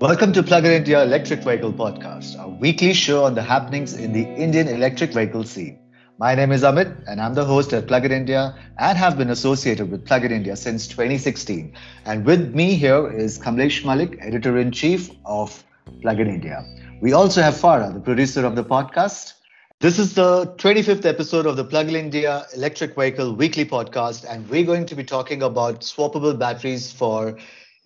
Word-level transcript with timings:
Welcome 0.00 0.32
to 0.32 0.42
Plug 0.42 0.64
in 0.64 0.72
India 0.72 1.02
Electric 1.02 1.40
Vehicle 1.40 1.74
Podcast, 1.74 2.42
a 2.42 2.48
weekly 2.48 2.94
show 2.94 3.24
on 3.24 3.34
the 3.34 3.42
happenings 3.42 3.92
in 3.92 4.14
the 4.14 4.22
Indian 4.22 4.66
electric 4.66 5.12
vehicle 5.12 5.44
scene. 5.44 5.78
My 6.16 6.34
name 6.34 6.52
is 6.52 6.62
Amit, 6.62 7.04
and 7.06 7.20
I'm 7.20 7.34
the 7.34 7.44
host 7.44 7.74
at 7.74 7.86
Plug 7.86 8.06
in 8.06 8.10
India 8.10 8.58
and 8.78 8.96
have 8.96 9.18
been 9.18 9.28
associated 9.28 9.90
with 9.90 10.06
Plug 10.06 10.24
in 10.24 10.32
India 10.32 10.56
since 10.56 10.88
2016. 10.88 11.74
And 12.06 12.24
with 12.24 12.54
me 12.54 12.76
here 12.76 13.12
is 13.12 13.38
Kamlesh 13.38 13.84
Malik, 13.84 14.16
editor 14.22 14.56
in 14.56 14.72
chief 14.72 15.10
of 15.26 15.62
Plug 16.00 16.18
in 16.18 16.28
India. 16.28 16.64
We 17.02 17.12
also 17.12 17.42
have 17.42 17.52
Farah, 17.52 17.92
the 17.92 18.00
producer 18.00 18.46
of 18.46 18.56
the 18.56 18.64
podcast. 18.64 19.34
This 19.80 19.98
is 19.98 20.14
the 20.14 20.46
25th 20.56 21.04
episode 21.04 21.44
of 21.44 21.58
the 21.58 21.64
Plug 21.64 21.90
in 21.90 21.94
India 21.94 22.46
Electric 22.56 22.94
Vehicle 22.94 23.34
Weekly 23.34 23.66
Podcast, 23.66 24.24
and 24.26 24.48
we're 24.48 24.64
going 24.64 24.86
to 24.86 24.94
be 24.94 25.04
talking 25.04 25.42
about 25.42 25.82
swappable 25.82 26.38
batteries 26.38 26.90
for 26.90 27.36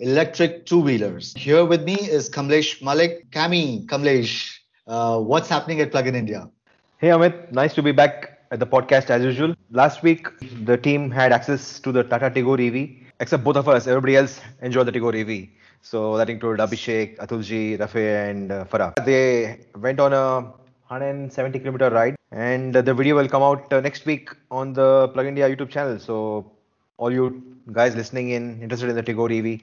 electric 0.01 0.67
two 0.67 0.81
wheelers. 0.81 1.35
Here 1.37 1.65
with 1.65 1.85
me 1.85 1.95
is 1.95 2.29
Kamlesh 2.29 2.83
Malik. 2.83 3.31
Kami, 3.31 3.87
Kamlesh, 3.87 4.59
uh, 4.87 5.21
what's 5.21 5.49
happening 5.49 5.81
at 5.81 5.93
Plug 5.93 6.07
in 6.07 6.15
India? 6.15 6.51
Hey 6.99 7.09
Amit, 7.09 7.53
nice 7.53 7.75
to 7.75 7.83
be 7.83 7.93
back 7.93 8.41
at 8.51 8.59
the 8.59 8.67
podcast 8.67 9.11
as 9.11 9.23
usual. 9.23 9.55
Last 9.71 10.03
week, 10.03 10.27
the 10.65 10.77
team 10.77 11.11
had 11.11 11.33
access 11.33 11.79
to 11.81 11.93
the 11.93 12.03
Tata 12.03 12.31
Tigor 12.31 12.59
EV, 12.59 13.07
except 13.21 13.45
both 13.45 13.57
of 13.57 13.69
us. 13.69 13.87
Everybody 13.87 14.17
else 14.17 14.41
enjoyed 14.63 14.87
the 14.87 14.93
Tigor 14.93 15.15
EV. 15.15 15.49
So 15.83 16.17
that 16.17 16.31
included 16.31 16.63
Abhishek, 16.67 17.19
Atulji, 17.19 17.79
Rafe, 17.79 17.97
and 17.97 18.51
uh, 18.51 18.65
Farah. 18.65 18.95
They 19.05 19.61
went 19.77 20.01
on 20.01 20.13
a 20.13 20.41
170 20.89 21.59
kilometer 21.59 21.91
ride, 21.91 22.17
and 22.33 22.75
the 22.75 22.95
video 22.95 23.17
will 23.17 23.29
come 23.29 23.43
out 23.43 23.73
uh, 23.73 23.81
next 23.81 24.07
week 24.07 24.31
on 24.51 24.73
the 24.73 25.09
Plug 25.09 25.27
India 25.27 25.49
YouTube 25.49 25.71
channel. 25.71 25.99
So 25.99 26.51
all 26.97 27.13
you 27.13 27.43
guys 27.73 27.95
listening 27.95 28.31
in, 28.31 28.63
interested 28.63 28.89
in 28.89 28.97
the 28.97 29.03
Tigor 29.03 29.31
EV, 29.31 29.61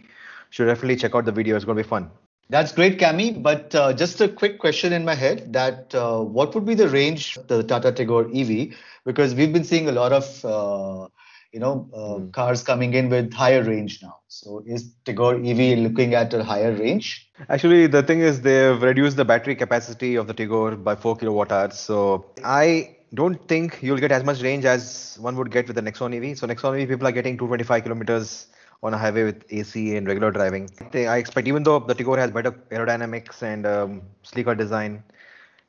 should 0.52 0.68
definitely 0.68 0.98
check 0.98 1.16
out 1.16 1.26
the 1.26 1.32
video. 1.32 1.56
It's 1.56 1.66
going 1.66 1.78
to 1.78 1.84
be 1.84 1.90
fun. 1.90 2.12
That's 2.50 2.74
great, 2.74 3.00
Cami. 3.00 3.42
But 3.42 3.74
uh, 3.74 3.94
just 3.94 4.20
a 4.20 4.28
quick 4.28 4.60
question 4.60 4.94
in 4.94 5.06
my 5.06 5.16
head: 5.16 5.54
that 5.54 5.96
uh, 5.96 6.20
what 6.20 6.54
would 6.54 6.66
be 6.66 6.76
the 6.76 6.90
range 6.90 7.40
the 7.48 7.64
Tata 7.64 7.92
Tigor 7.94 8.24
EV? 8.36 8.76
Because 9.06 9.34
we've 9.34 9.54
been 9.54 9.64
seeing 9.64 9.88
a 9.88 9.94
lot 9.94 10.12
of 10.12 10.46
uh, 10.46 11.08
you 11.54 11.62
know 11.62 11.90
mm. 11.96 12.32
cars 12.34 12.62
coming 12.62 12.94
in 12.94 13.10
with 13.10 13.34
higher 13.34 13.64
range 13.64 14.02
now. 14.04 14.18
So 14.28 14.64
is 14.66 14.94
Tigor 15.06 15.40
EV 15.40 15.80
looking 15.80 16.14
at 16.14 16.34
a 16.34 16.44
higher 16.44 16.74
range? 16.74 17.30
Actually, 17.48 17.88
the 17.88 18.04
thing 18.04 18.20
is 18.20 18.42
they've 18.42 18.82
reduced 18.82 19.16
the 19.16 19.26
battery 19.26 19.56
capacity 19.56 20.16
of 20.16 20.28
the 20.28 20.34
Tigor 20.34 20.84
by 20.84 20.96
four 20.96 21.16
kilowatt 21.16 21.54
hours. 21.54 21.80
So 21.80 22.26
I 22.44 22.98
don't 23.14 23.48
think 23.48 23.80
you'll 23.82 23.98
get 23.98 24.12
as 24.12 24.26
much 24.26 24.42
range 24.42 24.66
as 24.66 25.18
one 25.22 25.38
would 25.38 25.52
get 25.52 25.68
with 25.68 25.78
the 25.78 25.82
Nexon 25.82 26.16
EV. 26.16 26.38
So 26.38 26.48
Nexon 26.48 26.82
EV 26.82 26.90
people 26.90 27.08
are 27.08 27.14
getting 27.14 27.38
225 27.38 27.84
kilometers 27.84 28.48
on 28.84 28.94
a 28.94 28.98
highway 28.98 29.24
with 29.24 29.44
AC 29.50 29.96
and 29.96 30.08
regular 30.08 30.32
driving. 30.32 30.70
I 30.94 31.18
expect 31.18 31.48
even 31.48 31.64
though 31.64 31.80
the 31.80 31.96
Tigor 31.96 32.18
has 32.18 32.32
better 32.32 32.52
aerodynamics 32.72 33.42
and 33.42 33.66
um, 33.66 34.02
sleeker 34.24 34.56
design, 34.56 35.04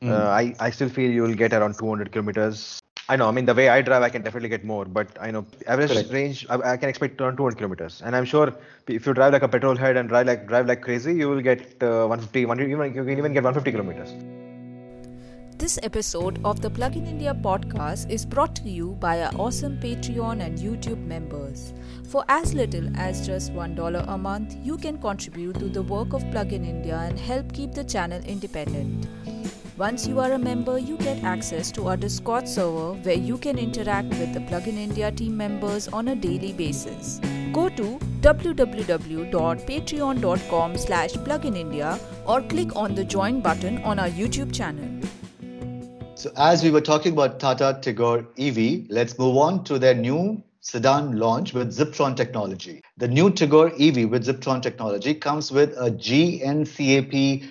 mm. 0.03 0.11
uh, 0.11 0.29
I 0.29 0.55
I 0.61 0.71
still 0.71 0.89
feel 0.89 1.11
you'll 1.11 1.35
get 1.35 1.53
around 1.53 1.79
200 1.79 2.13
kilometers. 2.13 2.81
I 3.09 3.17
know. 3.17 3.29
I 3.29 3.33
mean, 3.33 3.45
the 3.45 3.55
way 3.55 3.69
I 3.69 3.83
drive, 3.83 4.03
I 4.03 4.09
can 4.09 4.23
definitely 4.23 4.49
get 4.49 4.65
more. 4.65 4.85
But 4.85 5.09
I 5.21 5.31
know 5.31 5.45
average 5.67 5.91
Correct. 5.91 6.13
range, 6.13 6.47
I, 6.49 6.55
I, 6.73 6.77
can 6.77 6.89
expect 6.89 7.21
around 7.21 7.37
200 7.37 7.57
kilometers. 7.57 8.01
And 8.05 8.15
I'm 8.15 8.25
sure 8.25 8.55
if 8.87 9.07
you 9.07 9.13
drive 9.13 9.33
like 9.33 9.43
a 9.43 9.49
petrol 9.49 9.77
head 9.77 9.97
and 9.97 10.09
drive 10.09 10.27
like 10.27 10.47
drive 10.47 10.67
like 10.67 10.83
crazy, 10.83 11.15
you 11.15 11.29
will 11.29 11.43
get 11.43 11.83
uh, 11.83 12.07
150, 12.07 12.47
100, 12.47 12.71
even 12.71 12.95
you 12.95 13.05
can 13.05 13.19
even 13.19 13.33
get 13.35 13.43
150 13.43 13.73
kilometers. 13.73 14.52
This 15.59 15.79
episode 15.83 16.39
of 16.45 16.61
the 16.61 16.69
Plug 16.71 16.97
in 16.97 17.07
India 17.07 17.35
podcast 17.35 18.11
is 18.11 18.27
brought 18.27 18.57
to 18.57 18.69
you 18.69 18.97
by 18.99 19.23
our 19.23 19.31
awesome 19.37 19.79
Patreon 19.79 20.45
and 20.45 20.59
YouTube 20.59 21.07
members. 21.07 21.73
For 22.09 22.25
as 22.29 22.53
little 22.55 22.89
as 22.97 23.25
just 23.27 23.53
$1 23.53 24.09
a 24.09 24.19
month, 24.19 24.57
you 24.63 24.77
can 24.77 24.99
contribute 24.99 25.59
to 25.61 25.69
the 25.69 25.83
work 25.83 26.13
of 26.15 26.29
Plug 26.33 26.53
in 26.53 26.65
India 26.65 26.97
and 26.97 27.17
help 27.19 27.53
keep 27.53 27.73
the 27.73 27.85
channel 27.85 28.21
independent. 28.25 29.07
Once 29.79 30.07
you 30.07 30.19
are 30.21 30.33
a 30.33 30.39
member, 30.39 30.79
you 30.79 30.97
get 30.99 31.23
access 31.23 31.71
to 31.73 31.89
our 31.89 31.97
Discord 31.97 32.47
server 32.49 32.93
where 33.05 33.15
you 33.15 33.39
can 33.39 33.59
interact 33.59 34.09
with 34.11 34.35
the 34.35 34.41
Plug 34.43 34.67
in 34.69 34.77
India 34.79 35.11
team 35.13 35.37
members 35.37 35.89
on 35.89 36.09
a 36.09 36.17
daily 36.17 36.53
basis. 36.53 37.21
Go 37.53 37.69
to 37.69 37.99
www.patreon.com 38.21 40.77
slash 40.77 41.13
pluginindia 41.13 41.99
or 42.27 42.43
click 42.43 42.77
on 42.77 42.95
the 42.95 43.05
join 43.05 43.41
button 43.41 43.83
on 43.83 43.99
our 43.99 44.09
YouTube 44.09 44.55
channel. 44.55 44.89
So 46.23 46.31
as 46.37 46.63
we 46.63 46.71
were 46.71 46.81
talking 46.81 47.15
about 47.15 47.41
Tata 47.41 47.81
Tigor 47.83 48.25
EV, 48.39 48.87
let's 48.89 49.19
move 49.19 49.37
on 49.39 49.65
to 49.65 49.77
their 49.77 49.93
new 49.93 50.41
sedan 50.61 51.19
launch 51.19 51.53
with 51.53 51.77
Ziptron 51.77 52.15
technology. 52.15 52.81
The 52.97 53.09
new 53.09 53.29
Tigor 53.29 53.73
EV 53.73 54.09
with 54.09 54.25
Ziptron 54.25 54.63
technology 54.63 55.17
comes 55.17 55.51
with 55.51 55.77
a 55.77 55.91
GNCAP 55.91 57.49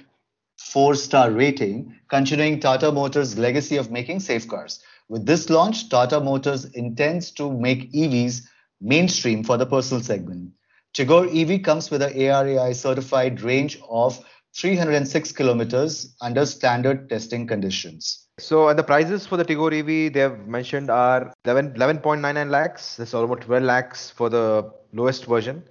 4-star 0.57 1.31
rating, 1.31 1.99
continuing 2.07 2.61
Tata 2.61 2.93
Motors' 2.93 3.37
legacy 3.37 3.75
of 3.75 3.91
making 3.91 4.21
safe 4.21 4.47
cars. 4.47 4.81
With 5.09 5.25
this 5.25 5.49
launch, 5.49 5.89
Tata 5.89 6.21
Motors 6.21 6.63
intends 6.63 7.31
to 7.31 7.51
make 7.51 7.91
EVs 7.91 8.43
mainstream 8.79 9.43
for 9.43 9.57
the 9.57 9.65
personal 9.65 10.01
segment. 10.01 10.49
Tigor 10.93 11.27
EV 11.27 11.61
comes 11.61 11.91
with 11.91 12.01
an 12.01 12.13
ARAI 12.13 12.73
certified 12.73 13.41
range 13.41 13.81
of 13.89 14.17
306 14.55 15.33
kilometers 15.33 16.15
under 16.21 16.45
standard 16.45 17.09
testing 17.09 17.45
conditions. 17.45 18.27
So, 18.41 18.69
and 18.69 18.79
the 18.79 18.84
prices 18.84 19.28
for 19.28 19.38
the 19.38 19.46
Tigor 19.46 19.72
EV 19.72 20.12
they 20.13 20.19
have 20.19 20.47
mentioned 20.47 20.90
are 20.90 21.31
11, 21.46 21.74
11.99 21.75 22.50
lakhs. 22.50 22.97
That's 22.97 23.13
almost 23.13 23.44
12 23.44 23.63
lakhs 23.63 24.09
for 24.09 24.29
the 24.29 24.72
lowest 24.94 25.25
version. 25.25 25.63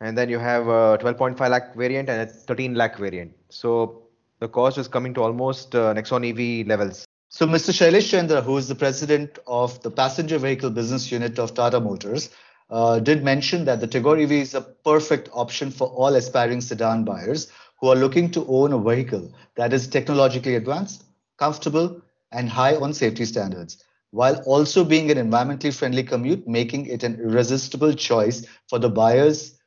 And 0.00 0.18
then 0.18 0.28
you 0.28 0.38
have 0.38 0.66
a 0.66 0.98
12.5 0.98 1.38
lakh 1.48 1.74
variant 1.76 2.08
and 2.08 2.28
a 2.28 2.32
13 2.32 2.74
lakh 2.74 2.98
variant. 2.98 3.32
So, 3.48 4.02
the 4.40 4.48
cost 4.48 4.76
is 4.78 4.88
coming 4.88 5.14
to 5.14 5.22
almost 5.22 5.74
uh, 5.74 5.94
Nexon 5.94 6.26
EV 6.28 6.66
levels. 6.66 7.06
So, 7.28 7.46
Mr. 7.46 7.70
Shailesh 7.70 8.10
Chandra, 8.10 8.40
who 8.40 8.56
is 8.56 8.66
the 8.66 8.74
president 8.74 9.38
of 9.46 9.80
the 9.82 9.90
passenger 9.90 10.38
vehicle 10.38 10.70
business 10.70 11.12
unit 11.12 11.38
of 11.38 11.54
Tata 11.54 11.78
Motors, 11.78 12.30
uh, 12.70 12.98
did 12.98 13.22
mention 13.22 13.64
that 13.66 13.80
the 13.80 13.86
Tigor 13.86 14.20
EV 14.20 14.32
is 14.32 14.54
a 14.54 14.62
perfect 14.62 15.28
option 15.32 15.70
for 15.70 15.86
all 15.88 16.14
aspiring 16.16 16.60
sedan 16.60 17.04
buyers 17.04 17.52
who 17.80 17.88
are 17.88 17.96
looking 17.96 18.30
to 18.32 18.44
own 18.48 18.72
a 18.72 18.78
vehicle 18.78 19.32
that 19.54 19.72
is 19.72 19.86
technologically 19.86 20.56
advanced, 20.56 21.04
comfortable, 21.40 22.00
and 22.32 22.48
high 22.48 22.76
on 22.76 22.92
safety 22.92 23.24
standards, 23.24 23.84
while 24.10 24.36
also 24.46 24.84
being 24.84 25.10
an 25.10 25.18
environmentally 25.18 25.76
friendly 25.76 26.02
commute, 26.02 26.46
making 26.46 26.86
it 26.86 27.02
an 27.02 27.18
irresistible 27.20 27.92
choice 27.92 28.46
for 28.68 28.78
the 28.78 28.88
buyers 28.88 29.58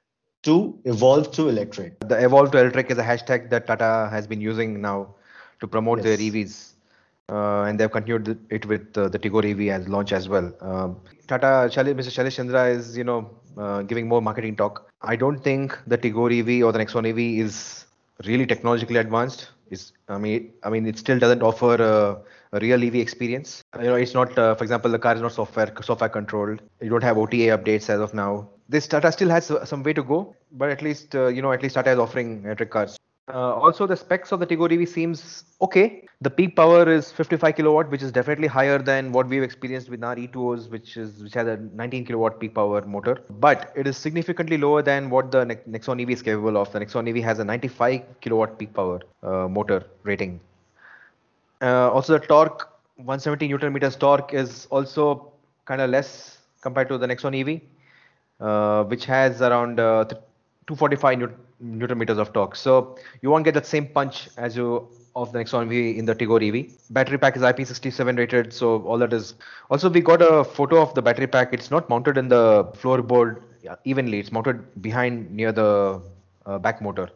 to 0.44 0.78
evolve 0.85 1.31
to 1.31 1.50
electric. 1.50 2.00
The 2.01 2.23
evolve 2.23 2.51
to 2.51 2.59
electric 2.59 2.91
is 2.91 2.97
a 2.97 3.03
hashtag 3.03 3.50
that 3.50 3.67
Tata 3.67 4.09
has 4.11 4.28
been 4.28 4.41
using 4.41 4.81
now 4.81 5.16
to 5.59 5.67
promote 5.67 6.00
yes. 6.00 6.06
their 6.06 6.17
EVs. 6.17 6.69
Uh, 7.29 7.63
and 7.63 7.79
they've 7.79 7.90
continued 7.90 8.38
it 8.50 8.66
with 8.66 8.97
uh, 8.97 9.07
the 9.07 9.17
Tigor 9.17 9.50
EV 9.50 9.73
as 9.81 9.88
launch 9.88 10.11
as 10.11 10.28
well. 10.28 10.53
Um, 10.59 11.00
Tata, 11.28 11.69
Mr. 11.72 12.11
Shailesh 12.11 12.35
Chandra 12.35 12.66
is, 12.66 12.97
you 12.97 13.05
know, 13.05 13.31
uh, 13.57 13.81
giving 13.84 14.09
more 14.09 14.22
marketing 14.22 14.57
talk. 14.57 14.90
I 15.01 15.16
don't 15.16 15.41
think 15.41 15.78
the 15.88 15.97
Tigor 15.97 16.38
EV 16.38 16.66
or 16.66 16.73
the 16.73 16.79
Nexon 16.79 17.07
EV 17.07 17.45
is 17.45 17.85
really 18.25 18.45
technologically 18.45 18.97
advanced. 18.97 19.47
Is 19.69 19.94
I 20.07 20.18
mean, 20.18 20.53
I 20.63 20.69
mean, 20.69 20.85
it 20.85 20.97
still 20.97 21.18
doesn't 21.19 21.41
offer 21.41 21.75
a, 21.75 22.22
a 22.56 22.59
real 22.59 22.84
EV 22.84 22.96
experience. 22.96 23.63
You 23.78 23.85
know, 23.85 23.96
it's 23.96 24.13
not, 24.13 24.38
uh, 24.38 24.56
for 24.56 24.63
example, 24.63 24.91
the 24.91 25.00
car 25.00 25.16
is 25.16 25.22
not 25.22 25.31
software 25.31 25.74
software 25.81 26.09
controlled. 26.09 26.62
You 26.81 26.90
don't 26.90 27.03
have 27.03 27.18
OTA 27.18 27.57
updates 27.57 27.90
as 27.90 28.00
of 28.00 28.13
now. 28.13 28.50
This 28.69 28.88
Tata 28.88 29.12
still 29.12 29.29
has 29.29 29.52
some 29.66 29.84
way 29.84 29.94
to 29.94 30.03
go, 30.03 30.35
but 30.52 30.69
at 30.69 30.81
least 30.81 31.16
uh, 31.16 31.28
you 31.28 31.41
know, 31.41 31.52
at 31.52 31.63
least 31.63 31.75
Tata 31.75 31.91
is 31.91 32.00
offering 32.00 32.44
electric 32.44 32.72
cars. 32.72 32.97
Uh, 33.29 33.53
also, 33.53 33.88
the 33.88 33.95
specs 33.95 34.34
of 34.34 34.39
the 34.41 34.45
Tigor 34.45 34.69
EV 34.69 34.88
seems 34.88 35.45
okay. 35.61 36.06
The 36.19 36.29
peak 36.29 36.57
power 36.57 36.89
is 36.91 37.09
55 37.09 37.56
kilowatt, 37.56 37.89
which 37.89 38.01
is 38.01 38.11
definitely 38.11 38.47
higher 38.47 38.79
than 38.79 39.13
what 39.13 39.28
we've 39.28 39.44
experienced 39.44 39.89
with 39.89 40.03
our 40.03 40.16
E2os, 40.16 40.69
which 40.69 40.97
is 40.97 41.23
which 41.23 41.34
has 41.34 41.47
a 41.47 41.56
19 41.73 42.06
kilowatt 42.06 42.38
peak 42.41 42.53
power 42.53 42.81
motor. 42.85 43.22
But 43.29 43.72
it 43.78 43.87
is 43.87 43.96
significantly 43.96 44.58
lower 44.58 44.81
than 44.81 45.09
what 45.09 45.31
the 45.31 45.46
ne- 45.46 45.55
Nexon 45.70 46.02
EV 46.02 46.09
is 46.09 46.22
capable 46.22 46.58
of. 46.58 46.73
The 46.73 46.79
Nexon 46.81 47.08
EV 47.08 47.23
has 47.23 47.40
a 47.40 47.46
95 47.46 48.02
kilowatt 48.20 48.59
peak 48.59 48.73
power 48.73 48.99
uh, 49.22 49.47
motor 49.47 49.85
rating. 50.03 50.41
Uh, 51.61 51.91
also, 51.91 52.19
the 52.19 52.26
torque, 52.26 52.73
170 52.97 53.47
newton 53.47 53.72
meters 53.72 53.96
torque, 53.96 54.34
is 54.34 54.66
also 54.69 55.31
kind 55.64 55.79
of 55.79 55.90
less 55.90 56.40
compared 56.59 56.90
to 56.90 56.97
the 56.97 57.08
Nexon 57.08 57.40
EV, 57.40 57.61
uh, 58.41 58.84
which 58.84 59.05
has 59.05 59.41
around 59.41 59.79
uh, 59.79 60.03
245 60.67 61.19
newton 61.19 61.37
newton 61.64 61.98
meters 61.98 62.18
of 62.18 62.34
torque. 62.34 62.56
So 62.56 62.98
you 63.22 63.30
won't 63.30 63.46
get 63.46 63.54
that 63.56 63.66
same 63.66 63.88
punch 63.88 64.30
as 64.38 64.56
you 64.56 64.88
of 65.16 65.32
the 65.32 65.40
Nexon 65.40 65.70
V 65.70 65.98
in 65.98 66.06
the 66.06 66.16
Tigor 66.16 66.42
EV. 66.42 66.72
Battery 66.90 67.18
pack 67.18 67.36
is 67.36 67.44
IP67 67.44 68.18
rated, 68.18 68.52
so 68.54 68.82
all 68.84 68.98
that 68.98 69.14
is. 69.14 69.36
Also, 69.70 69.90
we 69.90 70.02
got 70.02 70.22
a 70.22 70.44
photo 70.44 70.82
of 70.82 70.94
the 70.96 71.02
battery 71.02 71.28
pack. 71.28 71.54
It's 71.54 71.70
not 71.70 71.88
mounted 71.90 72.18
in 72.18 72.30
the 72.30 72.66
floorboard 72.74 73.42
evenly. 73.86 74.20
It's 74.20 74.32
mounted 74.32 74.82
behind 74.82 75.32
near 75.32 75.52
the 75.52 76.02
uh, 76.46 76.58
back 76.58 76.82
motor. 76.82 77.10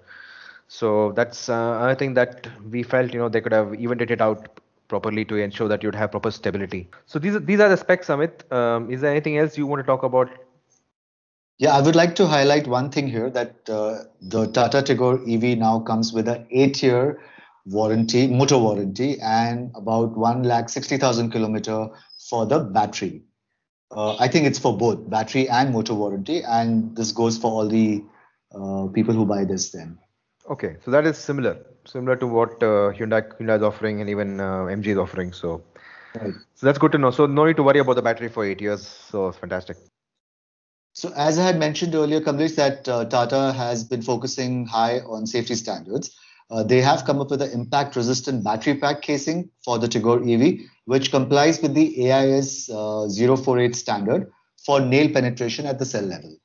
So 0.67 1.11
that's 1.13 1.49
uh, 1.49 1.79
I 1.81 1.95
think 1.95 2.15
that 2.15 2.47
we 2.69 2.83
felt 2.83 3.13
you 3.13 3.19
know 3.19 3.29
they 3.29 3.41
could 3.41 3.53
have 3.53 3.67
evented 3.67 4.11
it 4.11 4.21
out 4.21 4.59
properly 4.87 5.25
to 5.25 5.35
ensure 5.35 5.67
that 5.67 5.83
you'd 5.83 5.95
have 5.95 6.11
proper 6.11 6.31
stability. 6.31 6.89
So 7.05 7.19
these 7.19 7.35
are, 7.35 7.39
these 7.39 7.59
are 7.59 7.69
the 7.69 7.77
specs, 7.77 8.07
Amit. 8.07 8.49
Um, 8.51 8.89
is 8.91 9.01
there 9.01 9.11
anything 9.11 9.37
else 9.37 9.57
you 9.57 9.65
want 9.65 9.81
to 9.81 9.85
talk 9.85 10.03
about 10.03 10.29
Yeah, 11.59 11.75
I 11.75 11.81
would 11.81 11.95
like 11.95 12.15
to 12.15 12.27
highlight 12.27 12.67
one 12.67 12.91
thing 12.91 13.07
here 13.07 13.31
that 13.31 13.67
uh, 13.67 14.03
the 14.21 14.45
Tata 14.47 14.83
Tigor 14.83 15.21
EV 15.27 15.57
now 15.57 15.79
comes 15.79 16.13
with 16.13 16.27
an 16.27 16.45
eight-year 16.51 17.19
warranty, 17.65 18.27
motor 18.27 18.59
warranty, 18.59 19.19
and 19.19 19.71
about 19.75 20.15
one 20.15 20.43
lakh 20.43 20.69
sixty 20.69 20.97
thousand 20.97 21.31
kilometer 21.31 21.87
for 22.29 22.45
the 22.45 22.59
battery. 22.59 23.23
Uh, 23.89 24.15
I 24.17 24.27
think 24.27 24.45
it's 24.45 24.59
for 24.59 24.77
both 24.77 25.09
battery 25.09 25.49
and 25.49 25.73
motor 25.73 25.95
warranty, 25.95 26.43
and 26.43 26.95
this 26.95 27.11
goes 27.11 27.39
for 27.39 27.49
all 27.51 27.67
the 27.67 28.03
uh, 28.53 28.87
people 28.93 29.15
who 29.15 29.25
buy 29.25 29.43
this 29.43 29.71
then. 29.71 29.97
Okay, 30.49 30.75
so 30.85 30.91
that 30.91 31.07
is 31.07 31.17
similar, 31.17 31.57
similar 31.85 32.15
to 32.17 32.27
what 32.27 32.51
uh, 32.61 32.93
Hyundai 32.93 33.35
Hyundai 33.39 33.57
is 33.57 33.63
offering 33.63 33.99
and 33.99 34.09
even 34.11 34.39
uh, 34.39 34.65
MG 34.65 34.87
is 34.87 34.97
offering. 34.97 35.33
So, 35.33 35.63
right. 36.21 36.33
so 36.53 36.67
that's 36.67 36.77
good 36.77 36.91
to 36.91 36.99
know. 36.99 37.09
So 37.09 37.25
no 37.25 37.45
need 37.45 37.57
to 37.57 37.63
worry 37.63 37.79
about 37.79 37.95
the 37.95 38.03
battery 38.03 38.29
for 38.29 38.45
eight 38.45 38.61
years. 38.61 38.85
So 38.85 39.29
it's 39.29 39.37
fantastic. 39.39 39.77
So 40.97 41.13
as 41.15 41.37
I 41.37 41.43
had 41.43 41.59
mentioned 41.59 41.93
earlier, 41.93 42.19
Kamlesh, 42.19 42.55
that 42.55 42.89
uh, 42.89 43.05
Tata 43.05 43.53
has 43.53 43.83
been 43.83 44.01
focusing 44.01 44.65
high 44.65 45.01
on 45.01 45.27
safety 45.27 45.53
standards. 45.53 46.17
Uh, 46.49 46.63
they 46.63 46.81
have 46.81 47.05
come 47.05 47.21
up 47.21 47.29
with 47.29 47.43
an 47.43 47.51
impact-resistant 47.51 48.43
battery 48.43 48.73
pack 48.79 49.03
casing 49.03 49.51
for 49.63 49.77
the 49.77 49.87
Tigor 49.87 50.17
EV, 50.25 50.67
which 50.85 51.11
complies 51.11 51.61
with 51.61 51.75
the 51.75 52.11
AIS 52.11 52.71
uh, 52.71 53.07
048 53.07 53.75
standard 53.75 54.31
for 54.65 54.79
nail 54.79 55.13
penetration 55.13 55.67
at 55.67 55.77
the 55.77 55.85
cell 55.85 56.01
level. 56.01 56.35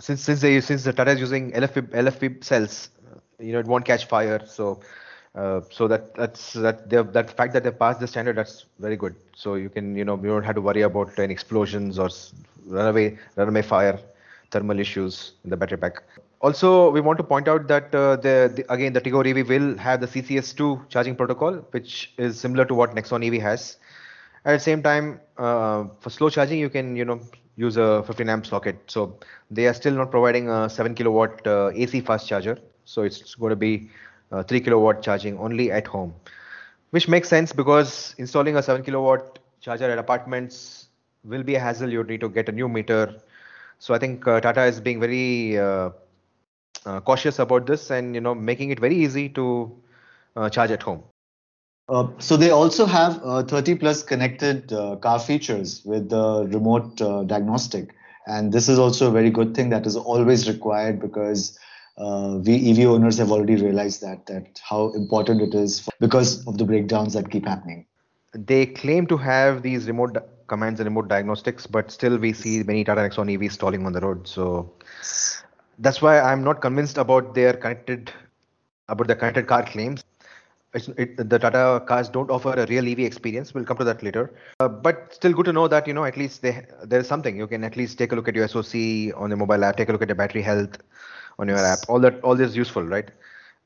Since 0.00 0.22
since 0.22 0.40
they 0.40 0.60
since 0.60 0.82
the 0.82 0.92
Tata 0.92 1.12
is 1.12 1.20
using 1.20 1.52
LFP 1.52 1.90
LFP 1.90 2.42
cells, 2.42 2.90
you 3.38 3.52
know 3.52 3.60
it 3.60 3.66
won't 3.66 3.84
catch 3.84 4.06
fire. 4.06 4.44
So 4.44 4.80
uh, 5.34 5.60
so 5.70 5.86
that 5.86 6.14
that's 6.14 6.54
that 6.54 6.88
that 6.90 7.30
fact 7.36 7.52
that 7.52 7.62
they 7.62 7.70
passed 7.70 8.00
the 8.00 8.06
standard 8.06 8.36
that's 8.36 8.66
very 8.78 8.96
good. 8.96 9.14
So 9.36 9.54
you 9.54 9.68
can 9.68 9.94
you 9.96 10.04
know 10.04 10.16
you 10.16 10.28
don't 10.28 10.42
have 10.42 10.56
to 10.56 10.60
worry 10.60 10.82
about 10.82 11.18
any 11.18 11.32
explosions 11.32 11.98
or 11.98 12.08
runaway 12.66 13.16
runaway 13.36 13.62
fire, 13.62 13.98
thermal 14.50 14.80
issues 14.80 15.32
in 15.44 15.50
the 15.50 15.56
battery 15.56 15.78
pack. 15.78 16.02
Also, 16.40 16.90
we 16.90 17.00
want 17.00 17.18
to 17.18 17.24
point 17.24 17.48
out 17.48 17.68
that 17.68 17.94
uh, 17.94 18.16
the, 18.16 18.50
the, 18.56 18.72
again 18.72 18.92
the 18.92 19.00
Tigor 19.00 19.26
EV 19.26 19.46
will 19.48 19.76
have 19.76 20.00
the 20.00 20.06
CCS2 20.06 20.88
charging 20.88 21.14
protocol, 21.14 21.54
which 21.70 22.12
is 22.16 22.40
similar 22.40 22.64
to 22.64 22.74
what 22.74 22.94
Nexon 22.94 23.24
EV 23.24 23.40
has. 23.42 23.76
At 24.44 24.54
the 24.54 24.58
same 24.60 24.82
time, 24.82 25.20
uh, 25.36 25.84
for 26.00 26.10
slow 26.10 26.30
charging, 26.30 26.58
you 26.58 26.70
can 26.70 26.96
you 26.96 27.04
know 27.04 27.20
use 27.56 27.76
a 27.76 28.02
15 28.04 28.28
amp 28.28 28.46
socket. 28.46 28.78
So 28.86 29.18
they 29.50 29.66
are 29.66 29.74
still 29.74 29.94
not 29.94 30.10
providing 30.10 30.48
a 30.48 30.68
7 30.68 30.94
kilowatt 30.94 31.46
uh, 31.46 31.70
AC 31.74 32.00
fast 32.00 32.26
charger. 32.26 32.58
So 32.84 33.02
it's 33.02 33.34
going 33.36 33.50
to 33.50 33.56
be 33.56 33.90
uh, 34.30 34.42
3 34.42 34.60
kilowatt 34.60 35.02
charging 35.02 35.38
only 35.38 35.70
at 35.70 35.86
home, 35.86 36.14
which 36.90 37.08
makes 37.08 37.28
sense 37.28 37.52
because 37.52 38.14
installing 38.18 38.56
a 38.56 38.62
7 38.62 38.82
kilowatt 38.82 39.38
charger 39.60 39.90
at 39.90 39.98
apartments 39.98 40.88
will 41.24 41.42
be 41.42 41.54
a 41.54 41.60
hassle. 41.60 41.90
You 41.90 42.04
need 42.04 42.20
to 42.20 42.28
get 42.28 42.48
a 42.48 42.52
new 42.52 42.68
meter. 42.68 43.14
So 43.78 43.94
I 43.94 43.98
think 43.98 44.26
uh, 44.26 44.40
Tata 44.40 44.64
is 44.64 44.80
being 44.80 45.00
very 45.00 45.58
uh, 45.58 45.90
uh, 46.86 47.00
cautious 47.00 47.38
about 47.38 47.66
this 47.66 47.90
and 47.90 48.14
you 48.14 48.20
know 48.20 48.34
making 48.34 48.70
it 48.70 48.80
very 48.80 48.96
easy 48.96 49.28
to 49.30 49.76
uh, 50.36 50.48
charge 50.48 50.70
at 50.70 50.82
home. 50.82 51.02
Uh, 51.88 52.06
so 52.18 52.36
they 52.36 52.50
also 52.50 52.86
have 52.86 53.20
30 53.48 53.74
plus 53.74 54.02
connected 54.04 54.68
car 55.00 55.18
features 55.18 55.82
with 55.84 56.08
the 56.08 56.46
remote 56.52 56.96
diagnostic, 57.26 57.88
and 58.28 58.52
this 58.52 58.68
is 58.68 58.78
also 58.78 59.08
a 59.08 59.10
very 59.10 59.28
good 59.28 59.56
thing 59.56 59.70
that 59.70 59.86
is 59.86 59.96
always 59.96 60.48
required 60.48 61.00
because 61.00 61.58
uh, 62.00 62.38
we 62.44 62.54
EV 62.70 62.86
owners 62.86 63.18
have 63.18 63.30
already 63.30 63.56
realized 63.56 64.00
that 64.00 64.26
that 64.26 64.60
how 64.62 64.90
important 64.92 65.42
it 65.42 65.54
is 65.54 65.80
for, 65.80 65.92
because 66.00 66.46
of 66.46 66.56
the 66.56 66.64
breakdowns 66.64 67.12
that 67.12 67.30
keep 67.30 67.46
happening. 67.46 67.86
They 68.32 68.66
claim 68.66 69.06
to 69.08 69.16
have 69.18 69.62
these 69.62 69.86
remote 69.86 70.14
di- 70.14 70.20
commands 70.46 70.80
and 70.80 70.86
remote 70.86 71.08
diagnostics, 71.08 71.66
but 71.66 71.90
still 71.90 72.16
we 72.16 72.32
see 72.32 72.62
many 72.62 72.84
Tata 72.84 73.02
Nexon 73.02 73.30
EVs 73.36 73.52
stalling 73.52 73.84
on 73.86 73.92
the 73.92 74.00
road. 74.00 74.26
So 74.26 74.72
that's 75.78 76.00
why 76.00 76.20
I'm 76.20 76.42
not 76.42 76.60
convinced 76.60 76.96
about 76.96 77.34
their 77.34 77.52
connected 77.52 78.12
about 78.88 79.06
the 79.06 79.14
connected 79.14 79.46
car 79.46 79.64
claims. 79.64 80.02
It, 80.72 81.16
the 81.16 81.38
Tata 81.38 81.84
cars 81.84 82.08
don't 82.08 82.30
offer 82.30 82.54
a 82.54 82.64
real 82.66 82.86
EV 82.86 83.00
experience. 83.00 83.52
We'll 83.52 83.64
come 83.64 83.76
to 83.78 83.84
that 83.84 84.04
later. 84.04 84.32
Uh, 84.60 84.68
but 84.68 85.12
still 85.12 85.32
good 85.32 85.46
to 85.46 85.52
know 85.52 85.66
that 85.66 85.86
you 85.88 85.92
know 85.92 86.04
at 86.04 86.16
least 86.16 86.42
they, 86.42 86.64
there 86.84 87.00
is 87.00 87.08
something. 87.08 87.36
You 87.36 87.48
can 87.48 87.64
at 87.64 87.76
least 87.76 87.98
take 87.98 88.12
a 88.12 88.14
look 88.14 88.28
at 88.28 88.36
your 88.36 88.46
SOC 88.46 89.12
on 89.16 89.30
the 89.30 89.36
mobile 89.36 89.64
app, 89.64 89.76
take 89.76 89.88
a 89.88 89.92
look 89.92 90.02
at 90.02 90.08
the 90.08 90.14
battery 90.14 90.42
health 90.42 90.78
on 91.40 91.48
your 91.48 91.58
app. 91.58 91.80
All 91.88 92.00
that 92.00 92.20
all 92.22 92.36
this 92.36 92.50
is 92.50 92.56
useful, 92.56 92.84
right? 92.84 93.10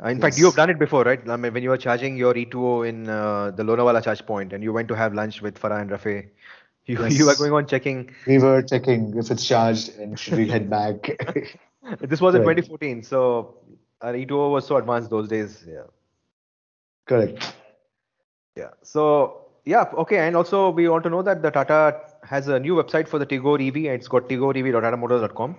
Uh, 0.03 0.09
in 0.09 0.17
yes. 0.17 0.23
fact, 0.23 0.39
you 0.39 0.47
have 0.47 0.57
done 0.57 0.71
it 0.71 0.79
before, 0.79 1.05
right? 1.05 1.21
I 1.29 1.37
mean, 1.37 1.53
when 1.55 1.63
you 1.63 1.71
were 1.71 1.77
charging 1.77 2.17
your 2.17 2.35
E2O 2.35 2.89
in 2.89 3.09
uh, 3.09 3.51
the 3.51 3.63
Lonavala 3.63 4.03
charge 4.03 4.25
point, 4.27 4.53
and 4.53 4.63
you 4.63 4.73
went 4.73 4.89
to 4.89 4.95
have 4.95 5.15
lunch 5.15 5.41
with 5.43 5.61
Farah 5.61 5.81
and 5.81 5.91
Rafe, 5.91 6.27
you 6.87 6.99
yes. 7.01 7.19
you 7.19 7.27
were 7.27 7.37
going 7.37 7.53
on 7.53 7.67
checking. 7.67 8.11
We 8.27 8.39
were 8.39 8.63
checking 8.63 9.17
if 9.17 9.31
it's 9.31 9.47
charged, 9.47 9.97
and 9.99 10.19
should 10.19 10.39
we 10.39 10.49
head 10.49 10.69
back? 10.71 11.11
this 12.01 12.21
was 12.21 12.35
in 12.35 12.43
2014, 12.43 13.03
so 13.03 13.57
our 14.01 14.13
E2O 14.13 14.53
was 14.53 14.67
so 14.67 14.77
advanced 14.77 15.11
those 15.11 15.29
days. 15.29 15.65
Yeah. 15.67 15.85
Correct. 17.07 17.55
Yeah. 18.57 18.71
So 18.83 19.45
yeah, 19.65 19.85
okay, 19.95 20.19
and 20.19 20.37
also 20.37 20.71
we 20.71 20.89
want 20.89 21.05
to 21.05 21.11
know 21.11 21.23
that 21.23 21.43
the 21.43 21.51
Tata 21.51 22.01
has 22.23 22.49
a 22.49 22.59
new 22.59 22.75
website 22.75 23.09
for 23.09 23.19
the 23.19 23.27
Tigor 23.27 23.67
EV, 23.67 23.77
and 23.77 23.95
it's 23.95 24.09
got 24.09 24.29
tigorev.tatamotors.com, 24.29 25.57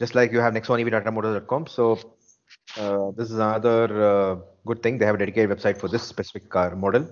just 0.00 0.16
like 0.16 0.32
you 0.32 0.40
have 0.40 0.54
nexonev.tatamotors.com. 0.54 1.68
So 1.68 2.00
uh, 2.76 3.12
this 3.16 3.30
is 3.30 3.36
another 3.36 3.84
uh, 4.02 4.36
good 4.66 4.82
thing. 4.82 4.98
They 4.98 5.06
have 5.06 5.14
a 5.14 5.18
dedicated 5.18 5.56
website 5.56 5.78
for 5.78 5.86
this 5.86 6.02
specific 6.02 6.50
car 6.50 6.74
model. 6.74 7.08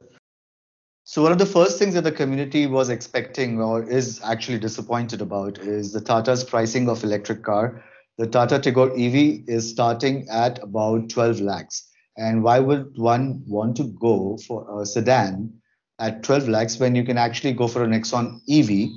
So 1.05 1.23
one 1.23 1.33
of 1.33 1.39
the 1.39 1.47
first 1.47 1.79
things 1.79 1.95
that 1.95 2.03
the 2.05 2.13
community 2.13 2.67
was 2.67 2.91
expecting 2.91 3.63
or 3.63 3.89
is 3.89 4.21
actually 4.25 4.59
disappointed 4.59 5.23
about 5.23 5.59
is 5.59 5.93
the 5.93 6.01
Tata's 6.01 6.43
pricing 6.43 6.89
of 6.89 7.05
electric 7.05 7.45
car 7.45 7.85
the 8.19 8.27
Tata 8.27 8.59
Tigor 8.59 8.91
EV 8.99 9.45
is 9.49 9.71
starting 9.71 10.27
at 10.29 10.61
about 10.61 11.09
12 11.09 11.41
lakhs. 11.41 11.89
And 12.17 12.43
why 12.43 12.59
would 12.59 12.99
one 12.99 13.45
want 13.47 13.77
to 13.77 13.85
go 13.85 14.37
for 14.39 14.83
a 14.83 14.85
sedan 14.85 15.53
at 16.01 16.25
12 16.25 16.49
lakhs 16.49 16.81
when 16.81 16.97
you 16.97 17.05
can 17.05 17.17
actually 17.17 17.53
go 17.53 17.69
for 17.69 17.85
a 17.85 17.87
Nexon 17.87 18.41
EV, 18.51 18.91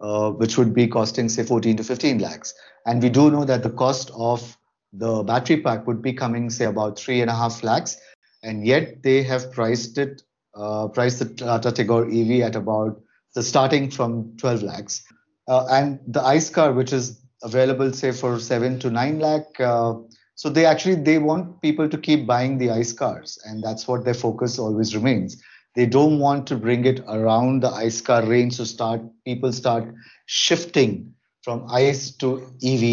uh, 0.00 0.30
which 0.30 0.56
would 0.58 0.74
be 0.74 0.86
costing, 0.86 1.28
say, 1.28 1.42
14 1.42 1.76
to 1.76 1.84
15 1.84 2.18
lakhs? 2.18 2.54
And 2.86 3.02
we 3.02 3.08
do 3.08 3.30
know 3.30 3.44
that 3.44 3.62
the 3.62 3.70
cost 3.70 4.10
of 4.14 4.56
the 4.92 5.22
battery 5.22 5.60
pack 5.60 5.86
would 5.86 6.02
be 6.02 6.12
coming, 6.12 6.50
say, 6.50 6.64
about 6.64 6.98
three 6.98 7.20
and 7.20 7.30
a 7.30 7.34
half 7.34 7.62
lakhs. 7.62 7.98
And 8.42 8.66
yet 8.66 9.02
they 9.02 9.22
have 9.24 9.52
priced 9.52 9.98
it, 9.98 10.22
uh, 10.54 10.88
priced 10.88 11.18
the 11.18 11.26
Tata 11.26 11.72
Tigor 11.72 12.06
EV 12.08 12.46
at 12.46 12.56
about 12.56 13.00
the 13.34 13.42
starting 13.42 13.90
from 13.90 14.36
12 14.38 14.62
lakhs. 14.62 15.02
Uh, 15.48 15.66
and 15.70 15.98
the 16.06 16.22
ICE 16.22 16.48
car, 16.50 16.72
which 16.72 16.92
is 16.92 17.20
available 17.42 17.92
say 17.92 18.12
for 18.12 18.38
7 18.38 18.78
to 18.80 18.90
9 18.90 19.18
lakh 19.20 19.60
uh, 19.60 19.94
so 20.34 20.48
they 20.48 20.64
actually 20.64 20.96
they 20.96 21.18
want 21.18 21.60
people 21.62 21.88
to 21.88 21.98
keep 21.98 22.26
buying 22.26 22.58
the 22.58 22.70
ice 22.70 22.92
cars 22.92 23.38
and 23.44 23.62
that's 23.62 23.86
what 23.86 24.04
their 24.04 24.14
focus 24.14 24.58
always 24.58 24.94
remains 24.94 25.40
they 25.78 25.86
don't 25.86 26.18
want 26.18 26.46
to 26.50 26.56
bring 26.64 26.84
it 26.90 27.00
around 27.16 27.62
the 27.66 27.70
ice 27.80 28.00
car 28.08 28.20
range 28.30 28.54
so 28.60 28.64
start 28.70 29.02
people 29.28 29.52
start 29.58 29.84
shifting 30.26 30.96
from 31.42 31.66
ice 31.80 32.02
to 32.22 32.30
ev 32.72 32.84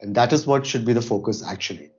and 0.00 0.14
that 0.20 0.32
is 0.38 0.46
what 0.52 0.66
should 0.70 0.84
be 0.90 0.96
the 1.00 1.04
focus 1.10 1.44
actually 1.54 1.90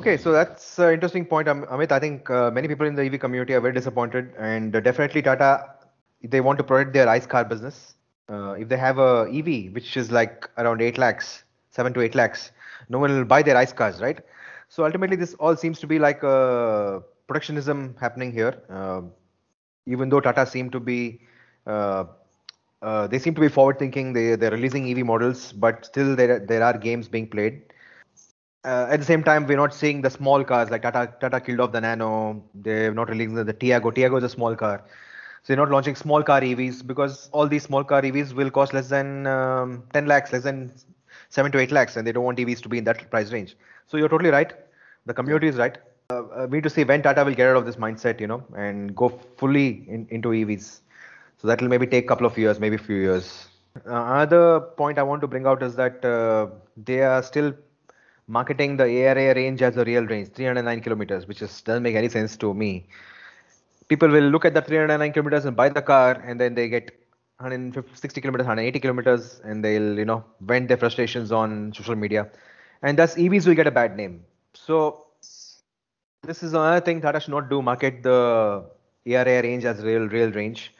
okay 0.00 0.16
so 0.24 0.32
that's 0.38 0.78
an 0.86 0.94
interesting 0.98 1.26
point 1.34 1.48
amit 1.48 1.92
i 1.98 2.00
think 2.06 2.30
uh, 2.38 2.50
many 2.60 2.72
people 2.72 2.92
in 2.92 2.96
the 3.00 3.06
ev 3.10 3.18
community 3.26 3.58
are 3.58 3.64
very 3.66 3.76
disappointed 3.80 4.32
and 4.52 4.80
definitely 4.88 5.22
tata 5.28 5.50
they 6.34 6.42
want 6.48 6.64
to 6.64 6.66
protect 6.72 6.92
their 6.98 7.08
ice 7.18 7.26
car 7.34 7.44
business 7.52 7.96
uh, 8.28 8.52
if 8.58 8.68
they 8.68 8.76
have 8.76 8.98
a 8.98 9.28
EV 9.32 9.72
which 9.72 9.96
is 9.96 10.10
like 10.10 10.48
around 10.58 10.82
8 10.82 10.98
lakhs, 10.98 11.44
7 11.70 11.92
to 11.94 12.00
8 12.00 12.14
lakhs, 12.14 12.50
no 12.88 12.98
one 12.98 13.12
will 13.16 13.24
buy 13.24 13.42
their 13.42 13.56
ICE 13.56 13.72
cars, 13.72 14.00
right? 14.00 14.20
So 14.68 14.84
ultimately, 14.84 15.16
this 15.16 15.34
all 15.34 15.56
seems 15.56 15.78
to 15.80 15.86
be 15.86 15.98
like 15.98 16.22
a 16.22 17.02
protectionism 17.28 17.94
happening 18.00 18.32
here. 18.32 18.60
Even 19.86 20.08
though 20.10 20.20
Tata 20.20 20.46
seem 20.46 20.70
to 20.70 20.80
be, 20.80 21.20
uh, 21.66 22.04
uh, 22.82 23.06
they 23.06 23.18
seem 23.18 23.34
to 23.34 23.40
be 23.40 23.48
forward 23.48 23.78
thinking. 23.78 24.12
They 24.12 24.36
they're 24.36 24.50
releasing 24.50 24.88
EV 24.90 25.04
models, 25.04 25.52
but 25.52 25.84
still 25.86 26.16
there 26.16 26.38
there 26.40 26.62
are 26.62 26.76
games 26.76 27.08
being 27.08 27.28
played. 27.28 27.62
Uh, 28.64 28.86
at 28.90 28.98
the 28.98 29.06
same 29.06 29.22
time, 29.22 29.46
we're 29.46 29.56
not 29.56 29.72
seeing 29.72 30.02
the 30.02 30.10
small 30.10 30.42
cars 30.44 30.70
like 30.70 30.82
Tata 30.82 31.12
Tata 31.20 31.40
killed 31.40 31.60
off 31.60 31.72
the 31.72 31.80
Nano. 31.80 32.42
They're 32.54 32.92
not 32.92 33.08
releasing 33.08 33.34
the, 33.34 33.44
the 33.44 33.52
Tiago. 33.52 33.90
Tiago 33.90 34.16
is 34.16 34.24
a 34.24 34.28
small 34.28 34.56
car. 34.56 34.82
So 35.42 35.52
they're 35.54 35.64
not 35.64 35.70
launching 35.70 35.94
small 35.94 36.22
car 36.22 36.40
EVs 36.42 36.82
because 36.86 37.28
all 37.32 37.46
these 37.46 37.62
small 37.64 37.84
car 37.84 38.02
EVs 38.02 38.32
will 38.34 38.50
cost 38.50 38.74
less 38.74 38.88
than 38.88 39.26
um, 39.26 39.84
10 39.92 40.06
lakhs, 40.06 40.32
less 40.32 40.42
than 40.42 40.72
7 41.28 41.52
to 41.52 41.58
8 41.58 41.70
lakhs, 41.70 41.96
and 41.96 42.06
they 42.06 42.12
don't 42.12 42.24
want 42.24 42.38
EVs 42.38 42.60
to 42.62 42.68
be 42.68 42.78
in 42.78 42.84
that 42.84 43.08
price 43.10 43.32
range. 43.32 43.56
So 43.86 43.96
you're 43.96 44.08
totally 44.08 44.30
right. 44.30 44.52
The 45.06 45.14
community 45.14 45.46
is 45.48 45.56
right. 45.56 45.78
Uh, 46.10 46.46
need 46.50 46.62
to 46.62 46.70
see 46.70 46.84
when 46.84 47.02
Tata 47.02 47.24
will 47.24 47.34
get 47.34 47.48
out 47.48 47.56
of 47.56 47.66
this 47.66 47.76
mindset, 47.76 48.20
you 48.20 48.26
know, 48.26 48.44
and 48.56 48.94
go 48.94 49.08
fully 49.36 49.84
in, 49.88 50.06
into 50.10 50.28
EVs. 50.28 50.80
So 51.38 51.48
that 51.48 51.60
will 51.60 51.68
maybe 51.68 51.86
take 51.86 52.04
a 52.04 52.08
couple 52.08 52.26
of 52.26 52.38
years, 52.38 52.60
maybe 52.60 52.76
a 52.76 52.78
few 52.78 52.96
years. 52.96 53.48
Uh, 53.86 53.90
another 53.90 54.60
point 54.60 54.98
I 54.98 55.02
want 55.02 55.20
to 55.22 55.26
bring 55.26 55.46
out 55.46 55.62
is 55.62 55.74
that 55.76 56.04
uh, 56.04 56.48
they 56.76 57.02
are 57.02 57.22
still 57.22 57.52
marketing 58.28 58.76
the 58.76 58.84
ARA 58.84 59.34
range 59.34 59.62
as 59.62 59.76
a 59.76 59.84
real 59.84 60.04
range, 60.04 60.28
309 60.32 60.80
kilometers, 60.80 61.26
which 61.26 61.38
just 61.38 61.64
doesn't 61.64 61.82
make 61.82 61.96
any 61.96 62.08
sense 62.08 62.36
to 62.38 62.54
me 62.54 62.86
people 63.88 64.08
will 64.08 64.28
look 64.34 64.44
at 64.44 64.54
the 64.54 64.62
309 64.62 65.12
kilometers 65.12 65.44
and 65.44 65.56
buy 65.56 65.68
the 65.68 65.82
car 65.82 66.12
and 66.24 66.40
then 66.40 66.54
they 66.54 66.68
get 66.68 66.90
160 67.38 68.20
kilometers, 68.20 68.46
180 68.46 68.80
kilometers, 68.80 69.40
and 69.44 69.62
they'll 69.64 69.98
you 69.98 70.04
know 70.04 70.24
vent 70.40 70.68
their 70.68 70.76
frustrations 70.76 71.32
on 71.32 71.72
social 71.74 71.94
media, 71.94 72.28
and 72.82 72.98
thus 72.98 73.14
EVs 73.14 73.46
will 73.46 73.54
get 73.54 73.66
a 73.66 73.70
bad 73.70 73.96
name. 73.96 74.24
So 74.54 75.05
this 76.22 76.42
is 76.42 76.52
another 76.52 76.80
thing 76.80 77.00
Tata 77.00 77.20
should 77.20 77.30
not 77.30 77.48
do. 77.48 77.62
Market 77.62 78.02
the 78.02 78.64
ARA 79.06 79.42
range 79.42 79.64
as 79.64 79.82
real 79.82 80.08
real 80.08 80.30
range. 80.30 80.72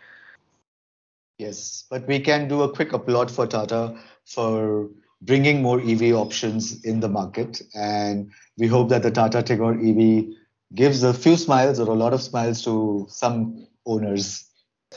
Yes, 1.39 1.85
but 1.91 2.07
we 2.07 2.21
can 2.21 2.49
do 2.49 2.63
a 2.63 2.73
quick 2.73 2.93
applaud 2.93 3.31
for 3.31 3.47
Tata 3.47 3.99
for 4.25 4.89
bringing 5.23 5.63
more 5.63 5.81
EV 5.81 6.15
options 6.15 6.85
in 6.85 7.01
the 7.01 7.09
market, 7.09 7.61
and 7.75 8.31
we 8.59 8.67
hope 8.67 8.89
that 8.89 9.03
the 9.03 9.11
Tata 9.11 9.43
Tigor 9.43 9.75
EV 9.77 10.35
gives 10.75 11.03
a 11.03 11.13
few 11.15 11.37
smiles 11.37 11.79
or 11.79 11.89
a 11.89 11.95
lot 11.95 12.13
of 12.13 12.23
smiles 12.23 12.63
to 12.65 13.07
some 13.09 13.67
owners. 13.85 14.45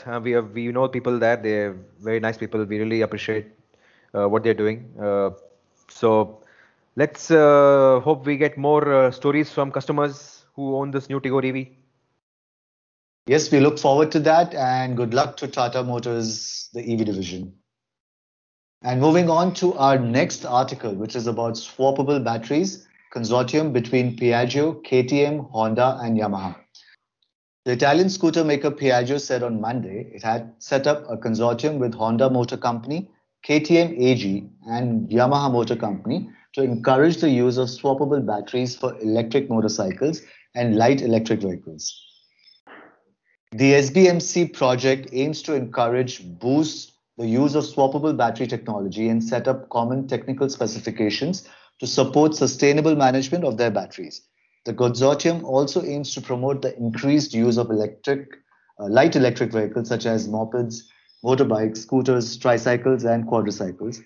Uh, 0.06 0.20
we 0.22 0.32
have 0.32 0.50
we 0.52 0.68
know 0.68 0.88
people 0.88 1.18
there. 1.18 1.36
They're 1.36 1.76
very 2.00 2.20
nice 2.20 2.38
people. 2.38 2.64
We 2.64 2.78
really 2.78 3.02
appreciate 3.02 3.46
uh, 4.14 4.28
what 4.28 4.42
they're 4.42 4.54
doing. 4.54 4.92
Uh, 5.00 5.30
so 5.88 6.42
let's 6.96 7.30
uh, 7.30 8.00
hope 8.00 8.26
we 8.26 8.36
get 8.36 8.56
more 8.56 8.92
uh, 8.92 9.10
stories 9.10 9.50
from 9.50 9.70
customers 9.70 10.44
who 10.54 10.76
own 10.76 10.90
this 10.90 11.08
new 11.08 11.20
Tigor 11.20 11.44
EV. 11.44 11.68
Yes, 13.26 13.50
we 13.52 13.60
look 13.60 13.78
forward 13.78 14.10
to 14.12 14.20
that, 14.20 14.54
and 14.54 14.96
good 14.96 15.14
luck 15.14 15.36
to 15.38 15.48
Tata 15.48 15.84
Motors, 15.84 16.68
the 16.72 16.80
EV 16.80 17.04
division. 17.04 17.54
And 18.82 19.00
moving 19.00 19.28
on 19.28 19.54
to 19.54 19.74
our 19.74 19.98
next 19.98 20.44
article, 20.44 20.94
which 20.94 21.14
is 21.14 21.26
about 21.26 21.54
swappable 21.54 22.24
batteries 22.24 22.86
consortium 23.14 23.72
between 23.72 24.16
Piaggio, 24.16 24.82
KTM, 24.84 25.50
Honda, 25.50 25.98
and 26.00 26.18
Yamaha. 26.18 26.56
The 27.64 27.72
Italian 27.72 28.08
scooter 28.08 28.44
maker 28.44 28.70
Piaggio 28.70 29.20
said 29.20 29.42
on 29.42 29.60
Monday 29.60 30.10
it 30.14 30.22
had 30.22 30.54
set 30.58 30.86
up 30.86 31.04
a 31.10 31.16
consortium 31.16 31.78
with 31.78 31.94
Honda 31.94 32.30
Motor 32.30 32.56
Company, 32.56 33.10
KTM 33.46 34.00
AG, 34.00 34.48
and 34.66 35.08
Yamaha 35.10 35.52
Motor 35.52 35.76
Company 35.76 36.30
to 36.54 36.62
encourage 36.62 37.18
the 37.18 37.30
use 37.30 37.56
of 37.56 37.68
swappable 37.68 38.24
batteries 38.24 38.76
for 38.76 38.98
electric 39.00 39.48
motorcycles 39.48 40.22
and 40.54 40.76
light 40.76 41.00
electric 41.00 41.40
vehicles. 41.40 41.94
The 43.52 43.72
SBMC 43.72 44.52
project 44.52 45.08
aims 45.12 45.42
to 45.42 45.54
encourage, 45.54 46.24
boost 46.38 46.92
the 47.18 47.26
use 47.26 47.54
of 47.54 47.64
swappable 47.64 48.16
battery 48.16 48.46
technology 48.46 49.08
and 49.08 49.22
set 49.22 49.48
up 49.48 49.68
common 49.68 50.06
technical 50.08 50.48
specifications 50.48 51.48
to 51.80 51.86
support 51.86 52.34
sustainable 52.34 52.94
management 52.94 53.44
of 53.44 53.56
their 53.56 53.70
batteries. 53.70 54.22
The 54.66 54.74
consortium 54.74 55.42
also 55.42 55.82
aims 55.82 56.14
to 56.14 56.20
promote 56.20 56.62
the 56.62 56.76
increased 56.76 57.34
use 57.34 57.56
of 57.56 57.70
electric, 57.70 58.28
uh, 58.78 58.88
light 58.88 59.16
electric 59.16 59.52
vehicles 59.52 59.88
such 59.88 60.06
as 60.06 60.28
mopeds, 60.28 60.82
motorbikes, 61.24 61.78
scooters, 61.78 62.36
tricycles, 62.36 63.04
and 63.04 63.26
quadricycles. 63.26 64.02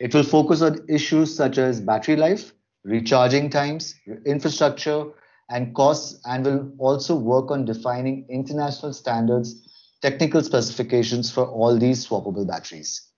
It 0.00 0.14
will 0.14 0.22
focus 0.22 0.62
on 0.62 0.84
issues 0.88 1.34
such 1.34 1.58
as 1.58 1.80
battery 1.80 2.16
life, 2.16 2.52
recharging 2.84 3.50
times, 3.50 3.94
infrastructure, 4.24 5.06
and 5.50 5.74
costs, 5.74 6.20
and 6.24 6.44
will 6.44 6.72
also 6.78 7.16
work 7.16 7.50
on 7.50 7.64
defining 7.64 8.26
international 8.28 8.92
standards, 8.92 9.66
technical 10.00 10.42
specifications 10.42 11.30
for 11.30 11.46
all 11.46 11.76
these 11.76 12.06
swappable 12.06 12.46
batteries. 12.46 13.08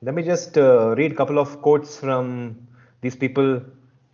Let 0.00 0.14
me 0.14 0.22
just 0.22 0.56
uh, 0.56 0.94
read 0.96 1.12
a 1.12 1.14
couple 1.16 1.40
of 1.40 1.60
quotes 1.60 1.96
from 1.96 2.68
these 3.00 3.16
people 3.16 3.60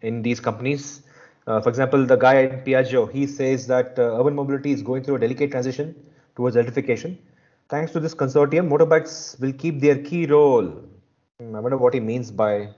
in 0.01 0.23
these 0.23 0.41
companies. 0.41 1.03
Uh, 1.47 1.61
for 1.61 1.69
example, 1.69 2.07
the 2.07 2.17
guy 2.17 2.43
at 2.45 2.65
Piaggio, 2.65 3.11
he 3.13 3.27
says 3.27 3.67
that 3.67 3.99
uh, 3.99 4.19
urban 4.19 4.35
mobility 4.35 4.73
is 4.73 4.81
going 4.81 5.03
through 5.03 5.17
a 5.17 5.19
delicate 5.19 5.51
transition 5.51 5.95
towards 6.37 6.57
electrification. 6.57 7.19
Thanks 7.69 7.93
to 7.93 8.01
this 8.01 8.15
consortium, 8.15 8.71
motorbikes 8.71 9.39
will 9.41 9.53
keep 9.53 9.81
their 9.81 9.99
key 9.99 10.25
role. 10.25 10.85
I 11.41 11.59
wonder 11.59 11.77
what 11.77 11.95
he 11.95 11.99
means 11.99 12.31
by, 12.31 12.69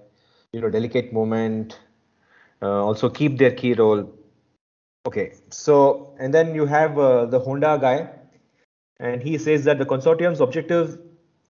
you 0.53 0.63
know, 0.63 0.71
delicate 0.71 1.13
moment. 1.13 1.79
Uh, 2.63 2.83
also 2.85 3.11
keep 3.11 3.37
their 3.37 3.51
key 3.51 3.75
role. 3.75 4.11
Okay, 5.07 5.35
so 5.51 6.15
and 6.19 6.33
then 6.33 6.55
you 6.55 6.65
have 6.65 6.99
uh, 6.99 7.27
the 7.27 7.39
Honda 7.39 7.79
guy, 7.79 8.09
and 8.99 9.23
he 9.23 9.37
says 9.37 9.65
that 9.65 9.79
the 9.79 9.85
consortium's 9.85 10.41
objective 10.41 10.99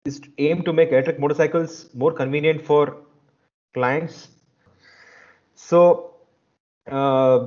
is 0.04 0.18
to 0.18 0.28
aim 0.38 0.64
to 0.64 0.72
make 0.72 0.90
electric 0.90 1.20
motorcycles 1.20 1.88
more 1.94 2.12
convenient 2.12 2.60
for 2.60 2.96
clients. 3.72 4.28
So 5.54 6.16
uh, 6.90 7.38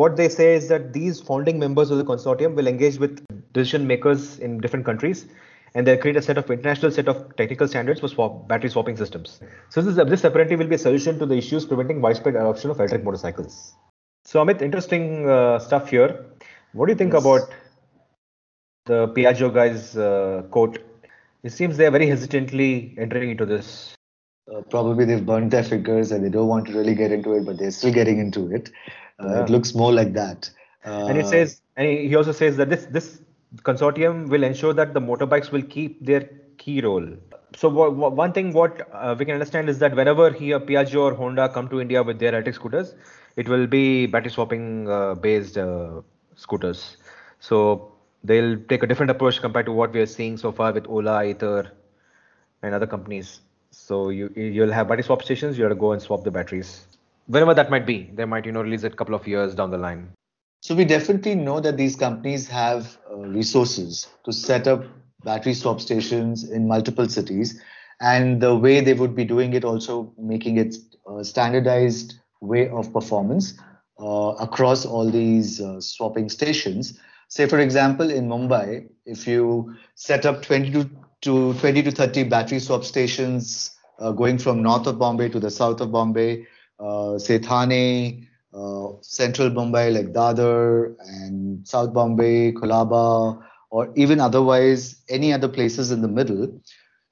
what 0.00 0.16
they 0.16 0.28
say 0.28 0.54
is 0.54 0.68
that 0.68 0.92
these 0.92 1.20
founding 1.20 1.58
members 1.58 1.90
of 1.90 1.98
the 1.98 2.04
consortium 2.04 2.54
will 2.54 2.68
engage 2.68 2.98
with 2.98 3.26
decision 3.52 3.84
makers 3.84 4.38
in 4.38 4.58
different 4.58 4.86
countries 4.86 5.26
and 5.74 5.86
they'll 5.86 5.98
create 5.98 6.16
a 6.16 6.22
set 6.22 6.38
of 6.38 6.50
international 6.50 6.90
set 6.90 7.08
of 7.08 7.36
technical 7.36 7.68
standards 7.68 8.00
for 8.00 8.08
swap, 8.08 8.48
battery 8.48 8.70
swapping 8.70 8.96
systems. 8.96 9.40
So 9.68 9.82
this, 9.82 9.96
this 10.08 10.24
apparently 10.24 10.56
will 10.56 10.66
be 10.66 10.76
a 10.76 10.78
solution 10.78 11.18
to 11.18 11.26
the 11.26 11.36
issues 11.36 11.64
preventing 11.64 12.00
widespread 12.00 12.36
adoption 12.36 12.70
of 12.70 12.78
electric 12.78 13.04
motorcycles. 13.04 13.74
So 14.24 14.44
Amit, 14.44 14.62
interesting 14.62 15.28
uh, 15.28 15.58
stuff 15.58 15.90
here. 15.90 16.26
What 16.72 16.86
do 16.86 16.92
you 16.92 16.98
think 16.98 17.12
yes. 17.12 17.22
about 17.22 17.50
the 18.86 19.08
Piaggio 19.08 19.52
guys' 19.52 19.96
uh, 19.96 20.42
quote? 20.50 20.78
It 21.42 21.52
seems 21.52 21.76
they 21.76 21.86
are 21.86 21.90
very 21.90 22.08
hesitantly 22.08 22.94
entering 22.98 23.30
into 23.30 23.46
this. 23.46 23.94
Uh, 24.52 24.62
probably 24.62 25.04
they've 25.04 25.24
burnt 25.24 25.50
their 25.50 25.62
fingers 25.62 26.10
and 26.10 26.24
they 26.24 26.28
don't 26.28 26.48
want 26.48 26.66
to 26.66 26.72
really 26.72 26.94
get 26.94 27.12
into 27.12 27.34
it, 27.34 27.44
but 27.44 27.58
they're 27.58 27.70
still 27.70 27.92
getting 27.92 28.18
into 28.18 28.50
it. 28.52 28.70
Uh, 29.18 29.28
yeah. 29.28 29.42
It 29.44 29.50
looks 29.50 29.74
more 29.74 29.92
like 29.92 30.14
that. 30.14 30.50
and 30.84 31.18
it 31.18 31.24
uh, 31.24 31.28
says, 31.28 31.60
and 31.76 31.86
he 31.86 32.14
also 32.14 32.32
says 32.32 32.56
that 32.56 32.70
this 32.70 32.86
this 32.86 33.20
consortium 33.56 34.28
will 34.28 34.42
ensure 34.42 34.72
that 34.74 34.94
the 34.94 35.00
motorbikes 35.00 35.50
will 35.50 35.62
keep 35.62 36.04
their 36.04 36.28
key 36.58 36.80
role. 36.80 37.06
So 37.56 37.68
one 37.68 38.32
thing 38.32 38.52
what 38.52 38.88
uh, 38.92 39.16
we 39.18 39.24
can 39.24 39.34
understand 39.34 39.68
is 39.68 39.78
that 39.78 39.96
whenever 39.96 40.30
here 40.30 40.60
Piaggio 40.60 41.00
or 41.00 41.14
Honda 41.14 41.48
come 41.48 41.68
to 41.68 41.80
India 41.80 42.02
with 42.02 42.18
their 42.18 42.30
electric 42.30 42.54
scooters, 42.56 42.94
it 43.36 43.48
will 43.48 43.66
be 43.66 44.06
battery 44.06 44.30
swapping 44.30 44.88
uh, 44.88 45.14
based 45.14 45.56
uh, 45.56 46.02
scooters. 46.36 46.98
So 47.40 47.92
they'll 48.22 48.58
take 48.68 48.82
a 48.82 48.86
different 48.86 49.10
approach 49.10 49.40
compared 49.40 49.66
to 49.66 49.72
what 49.72 49.92
we 49.92 50.00
are 50.00 50.06
seeing 50.06 50.36
so 50.36 50.52
far 50.52 50.72
with 50.72 50.86
Ola, 50.86 51.24
Ather, 51.24 51.72
and 52.62 52.74
other 52.74 52.86
companies. 52.86 53.40
So 53.70 54.10
you 54.10 54.30
you'll 54.36 54.72
have 54.72 54.88
battery 54.88 55.04
swap 55.04 55.22
stations. 55.22 55.56
You 55.56 55.64
have 55.64 55.72
to 55.72 55.80
go 55.80 55.92
and 55.92 56.02
swap 56.02 56.24
the 56.24 56.30
batteries 56.30 56.86
whenever 57.26 57.54
that 57.54 57.70
might 57.70 57.86
be. 57.86 58.10
They 58.14 58.24
might 58.24 58.44
you 58.44 58.52
know 58.52 58.62
release 58.62 58.84
it 58.84 58.92
a 58.92 58.96
couple 58.96 59.14
of 59.14 59.26
years 59.26 59.54
down 59.54 59.70
the 59.70 59.78
line. 59.78 60.08
So 60.60 60.74
we 60.74 60.84
definitely 60.84 61.34
know 61.34 61.60
that 61.60 61.76
these 61.76 61.96
companies 61.96 62.48
have 62.48 62.98
uh, 63.10 63.16
resources 63.16 64.08
to 64.24 64.32
set 64.32 64.66
up 64.66 64.84
battery 65.24 65.54
swap 65.54 65.80
stations 65.80 66.48
in 66.48 66.66
multiple 66.68 67.08
cities, 67.08 67.60
and 68.00 68.40
the 68.40 68.54
way 68.56 68.80
they 68.80 68.94
would 68.94 69.14
be 69.14 69.24
doing 69.24 69.54
it 69.54 69.64
also 69.64 70.12
making 70.18 70.58
it 70.58 70.76
a 71.08 71.24
standardized 71.24 72.14
way 72.40 72.68
of 72.68 72.92
performance 72.92 73.58
uh, 74.00 74.34
across 74.40 74.84
all 74.84 75.10
these 75.10 75.60
uh, 75.60 75.80
swapping 75.80 76.28
stations. 76.28 76.98
Say, 77.28 77.46
for 77.46 77.58
example, 77.58 78.10
in 78.10 78.28
Mumbai, 78.28 78.88
if 79.06 79.26
you 79.26 79.74
set 79.94 80.26
up 80.26 80.42
20 80.42 80.70
to 80.72 80.90
to 81.22 81.54
20 81.54 81.82
to 81.82 81.90
30 81.90 82.24
battery 82.24 82.60
swap 82.60 82.84
stations 82.84 83.76
uh, 83.98 84.12
going 84.12 84.38
from 84.38 84.62
north 84.62 84.86
of 84.86 84.98
Bombay 85.00 85.28
to 85.30 85.40
the 85.40 85.50
south 85.50 85.80
of 85.80 85.90
Bombay, 85.90 86.46
uh, 86.78 87.18
say 87.18 87.38
Thane, 87.38 88.27
uh, 88.54 88.88
central 89.02 89.50
Mumbai 89.50 89.92
like 89.92 90.12
Dadar 90.12 90.94
and 91.00 91.66
South 91.66 91.92
Bombay, 91.92 92.52
Colaba, 92.52 93.42
or 93.70 93.92
even 93.96 94.20
otherwise 94.20 95.02
any 95.08 95.32
other 95.32 95.48
places 95.48 95.90
in 95.90 96.02
the 96.02 96.08
middle. 96.08 96.60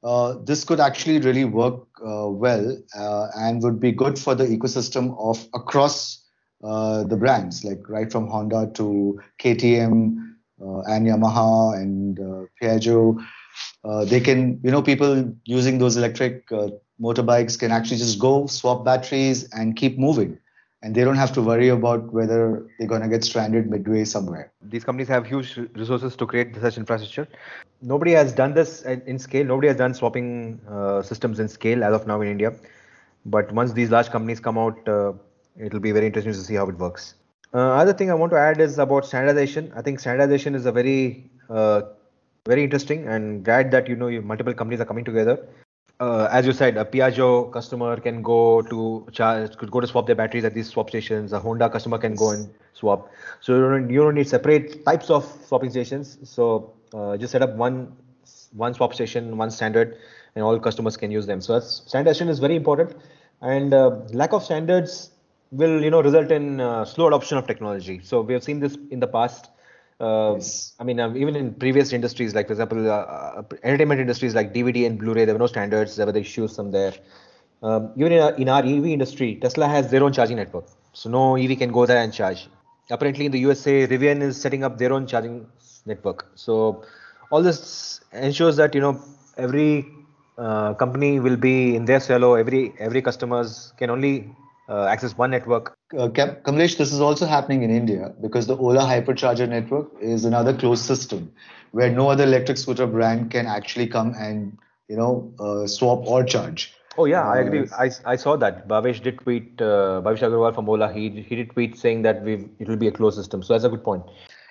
Uh, 0.03 0.37
this 0.45 0.65
could 0.65 0.81
actually 0.81 1.19
really 1.19 1.45
work 1.45 1.81
uh, 2.07 2.29
well 2.29 2.77
uh, 2.97 3.29
and 3.37 3.63
would 3.63 3.81
be 3.81 3.93
good 3.93 4.19
for 4.19 4.35
the 4.35 4.45
ecosystem 4.45 5.17
of 5.19 5.47
across 5.55 6.23
the 6.61 7.17
brands, 7.19 7.65
like 7.65 7.89
right 7.89 8.11
from 8.11 8.27
Honda 8.29 8.71
to 8.75 9.21
KTM 9.39 10.35
and 10.59 11.07
Yamaha 11.07 11.77
and 11.77 12.19
Piaggio 12.61 13.19
uh, 13.85 14.05
they 14.05 14.21
can, 14.21 14.61
you 14.63 14.71
know, 14.71 14.83
people 14.83 15.33
using 15.45 15.79
those 15.79 15.97
electric 15.97 16.51
uh, 16.53 16.69
motorbikes 17.01 17.59
can 17.59 17.71
actually 17.71 17.99
just 17.99 18.19
go 18.19 18.47
swap 18.47 18.85
batteries 18.85 19.49
and 19.53 19.77
keep 19.77 19.99
moving. 19.99 20.39
And 20.83 20.95
they 20.95 21.05
don't 21.05 21.17
have 21.17 21.33
to 21.33 21.43
worry 21.43 21.69
about 21.69 22.13
whether 22.13 22.67
they're 22.79 22.87
going 22.87 23.03
to 23.03 23.09
get 23.09 23.25
stranded 23.25 23.69
midway 23.69 24.05
somewhere. 24.05 24.53
These 24.63 24.85
companies 24.85 25.09
have 25.09 25.27
huge 25.27 25.57
resources 25.75 26.15
to 26.17 26.27
create 26.27 26.55
such 26.61 26.77
infrastructure. 26.77 27.27
Nobody 27.83 28.13
has 28.13 28.33
done 28.33 28.55
this 28.55 28.83
in 28.83 29.19
scale. 29.19 29.45
Nobody 29.45 29.69
has 29.69 29.77
done 29.77 29.95
swapping 29.95 30.61
uh, 30.69 31.03
systems 31.03 31.41
in 31.41 31.49
scale 31.49 31.83
as 31.83 31.95
of 31.95 32.07
now 32.07 32.21
in 32.21 32.29
India. 32.29 32.55
But 33.25 33.51
once 33.53 33.73
these 33.73 33.91
large 33.91 34.11
companies 34.11 34.39
come 34.39 34.59
out, 34.59 34.89
uh, 34.89 35.13
it'll 35.59 35.81
be 35.81 35.93
very 35.93 36.07
interesting 36.07 36.33
to 36.33 36.39
see 36.39 36.55
how 36.55 36.69
it 36.69 36.79
works. 36.79 37.15
Uh, 37.55 37.59
other 37.59 37.93
thing 37.93 38.11
I 38.11 38.15
want 38.15 38.33
to 38.33 38.39
add 38.39 38.61
is 38.61 38.79
about 38.79 39.07
standardization. 39.07 39.73
I 39.75 39.83
think 39.83 39.99
standardization 39.99 40.55
is 40.55 40.67
a 40.67 40.73
very 40.73 41.31
uh, 41.49 41.83
very 42.47 42.63
interesting 42.63 43.07
and 43.09 43.45
glad 43.45 43.71
that 43.73 43.89
you 43.89 43.97
know 43.97 44.11
multiple 44.21 44.55
companies 44.55 44.81
are 44.81 44.85
coming 44.85 45.05
together. 45.05 45.49
Uh, 45.99 46.29
as 46.31 46.45
you 46.47 46.53
said, 46.53 46.77
a 46.77 46.85
Piaggio 46.85 47.51
customer 47.51 47.99
can 47.99 48.21
go 48.21 48.61
to 48.63 49.07
charge, 49.13 49.57
could 49.57 49.71
go 49.71 49.81
to 49.81 49.87
swap 49.87 50.07
their 50.07 50.15
batteries 50.15 50.45
at 50.45 50.53
these 50.53 50.69
swap 50.69 50.91
stations. 50.91 51.33
A 51.33 51.41
Honda 51.41 51.71
customer 51.71 51.97
can 51.97 52.15
go 52.15 52.31
and 52.31 52.53
swap. 52.75 53.11
So 53.41 53.55
you 53.55 53.61
don't, 53.63 53.91
you 53.91 54.01
don't 54.01 54.15
need 54.15 54.29
separate 54.29 54.85
types 54.85 55.09
of 55.09 55.25
swapping 55.47 55.71
stations. 55.71 56.19
So 56.23 56.75
uh, 56.93 57.17
just 57.17 57.33
set 57.33 57.43
up 57.43 57.55
one 57.55 57.97
one 58.53 58.75
swap 58.75 58.93
station, 58.93 59.39
one 59.39 59.51
standard, 59.51 59.97
and 60.35 60.45
all 60.45 60.59
customers 60.59 60.97
can 60.99 61.11
use 61.11 61.27
them. 61.27 61.41
So 61.41 61.55
that's 61.55 61.83
standardization 61.87 62.29
is 62.29 62.41
very 62.41 62.57
important, 62.57 62.95
and 63.41 63.73
uh, 63.73 64.01
lack 64.13 64.35
of 64.35 64.45
standards 64.45 65.11
will 65.51 65.83
you 65.83 65.91
know 65.91 66.03
result 66.03 66.31
in 66.31 66.61
uh, 66.61 66.85
slow 66.85 67.07
adoption 67.07 67.39
of 67.39 67.47
technology. 67.47 68.01
So 68.03 68.21
we 68.21 68.35
have 68.35 68.45
seen 68.45 68.61
this 68.61 68.77
in 68.91 69.01
the 69.01 69.07
past. 69.07 69.49
Uh, 70.01 70.35
yes. 70.35 70.75
I 70.79 70.85
mean, 70.85 71.01
um, 71.01 71.17
even 71.17 71.37
in 71.37 71.55
previous 71.55 71.93
industries, 71.93 72.35
like 72.35 72.47
for 72.47 72.53
example, 72.53 72.91
uh, 72.91 72.95
uh, 72.95 73.43
entertainment 73.63 74.01
industries 74.01 74.35
like 74.35 74.53
DVD 74.53 74.87
and 74.87 74.99
Blu-ray, 74.99 75.25
there 75.25 75.35
were 75.35 75.39
no 75.39 75.47
standards. 75.47 75.97
There 75.97 76.07
were 76.07 76.17
issues 76.17 76.55
from 76.57 76.71
there. 76.71 76.95
Um, 77.63 77.93
even 77.97 78.13
in 78.13 78.21
our, 78.23 78.33
in 78.35 78.49
our 78.49 78.63
EV 78.63 78.93
industry, 78.93 79.37
Tesla 79.37 79.67
has 79.69 79.91
their 79.91 80.03
own 80.05 80.13
charging 80.13 80.37
network, 80.37 80.67
so 80.93 81.09
no 81.09 81.37
EV 81.37 81.57
can 81.57 81.73
go 81.73 81.87
there 81.87 81.99
and 82.03 82.13
charge. 82.13 82.49
Apparently, 82.91 83.25
in 83.27 83.33
the 83.33 83.39
USA, 83.41 83.87
Rivian 83.87 84.21
is 84.21 84.39
setting 84.41 84.65
up 84.65 84.77
their 84.79 84.93
own 84.93 85.07
charging 85.07 85.47
network. 85.87 86.27
So 86.35 86.85
all 87.31 87.43
this 87.43 88.01
ensures 88.13 88.57
that 88.57 88.75
you 88.75 88.81
know 88.83 89.01
every 89.39 89.87
uh, 90.37 90.75
company 90.75 91.19
will 91.21 91.37
be 91.37 91.75
in 91.75 91.87
their 91.87 92.01
silo. 92.01 92.35
Every 92.35 92.75
every 92.79 93.01
customers 93.01 93.73
can 93.79 93.89
only 93.91 94.37
access 94.69 95.17
one 95.17 95.31
network. 95.31 95.77
Uh, 95.97 96.09
Kamlesh, 96.09 96.77
this 96.77 96.93
is 96.93 97.01
also 97.01 97.27
happening 97.27 97.63
in 97.63 97.71
India 97.71 98.13
because 98.21 98.47
the 98.47 98.57
Ola 98.57 98.81
Hypercharger 98.81 99.49
network 99.49 99.89
is 100.01 100.25
another 100.25 100.53
closed 100.55 100.85
system 100.85 101.33
where 101.73 101.91
no 101.91 102.09
other 102.11 102.25
electric 102.25 102.59
scooter 102.59 102.87
brand 102.87 103.31
can 103.31 103.47
actually 103.47 103.87
come 103.87 104.15
and 104.19 104.57
you 104.89 104.97
know 104.97 105.33
uh, 105.39 105.67
swap 105.67 106.07
or 106.07 106.25
charge. 106.25 106.75
Oh 106.99 107.05
yeah, 107.05 107.29
I 107.29 107.39
agree. 107.39 107.69
Uh, 107.69 107.77
I, 107.79 107.91
I 108.05 108.17
saw 108.17 108.37
that. 108.37 108.67
Bhavish 108.69 109.03
did 109.03 109.19
tweet. 109.21 109.61
Uh, 109.61 110.01
Bhavish 110.05 110.21
Aggarwal 110.21 110.55
from 110.55 110.69
Ola. 110.69 110.93
He 110.93 111.11
he 111.11 111.37
did 111.37 111.51
tweet 111.51 111.77
saying 111.77 112.03
that 112.03 112.23
we 112.23 112.49
it 112.59 112.69
will 112.69 112.77
be 112.77 112.89
a 112.89 112.93
closed 112.93 113.17
system. 113.17 113.43
So 113.43 113.53
that's 113.53 113.65
a 113.65 113.69
good 113.69 113.85
point. 113.85 114.03